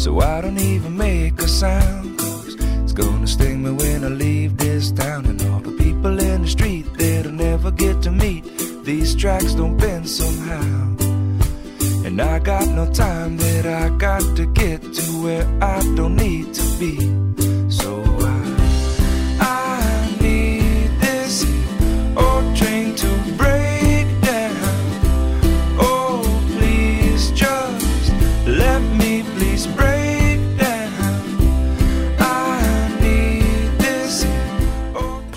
[0.00, 2.18] So I don't even make a sound.
[2.18, 5.26] Cause it's gonna sting me when I leave this town.
[5.26, 8.44] And all the people in the street that I'll never get to meet.
[8.84, 10.96] These tracks don't bend somehow.
[12.06, 16.54] And I got no time that I got to get to where I don't need
[16.54, 17.13] to be.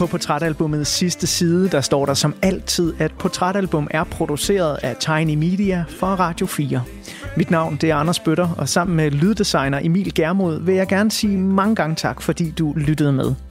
[0.07, 5.35] På portrætalbumets sidste side, der står der som altid, at portrætalbum er produceret af Tiny
[5.35, 6.83] Media for Radio 4.
[7.37, 11.11] Mit navn det er Anders Bøtter, og sammen med lyddesigner Emil Germod vil jeg gerne
[11.11, 13.46] sige mange gange tak, fordi du lyttede med.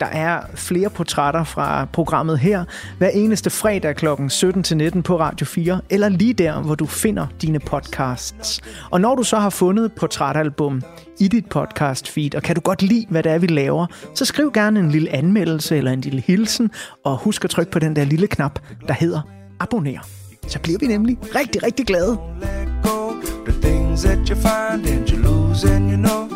[0.00, 2.64] Der er flere portrætter fra programmet her
[2.98, 4.06] hver eneste fredag kl.
[4.06, 8.60] 17-19 på Radio 4, eller lige der, hvor du finder dine podcasts.
[8.90, 10.82] Og når du så har fundet portrætalbum
[11.20, 14.24] i dit podcast feed, og kan du godt lide, hvad det er, vi laver, så
[14.24, 16.70] skriv gerne en lille anmeldelse eller en lille hilsen,
[17.04, 19.20] og husk at trykke på den der lille knap, der hedder
[19.60, 20.00] abonner.
[20.48, 22.18] Så bliver vi nemlig rigtig, rigtig glade.
[23.46, 26.27] The things that you find and you lose and you know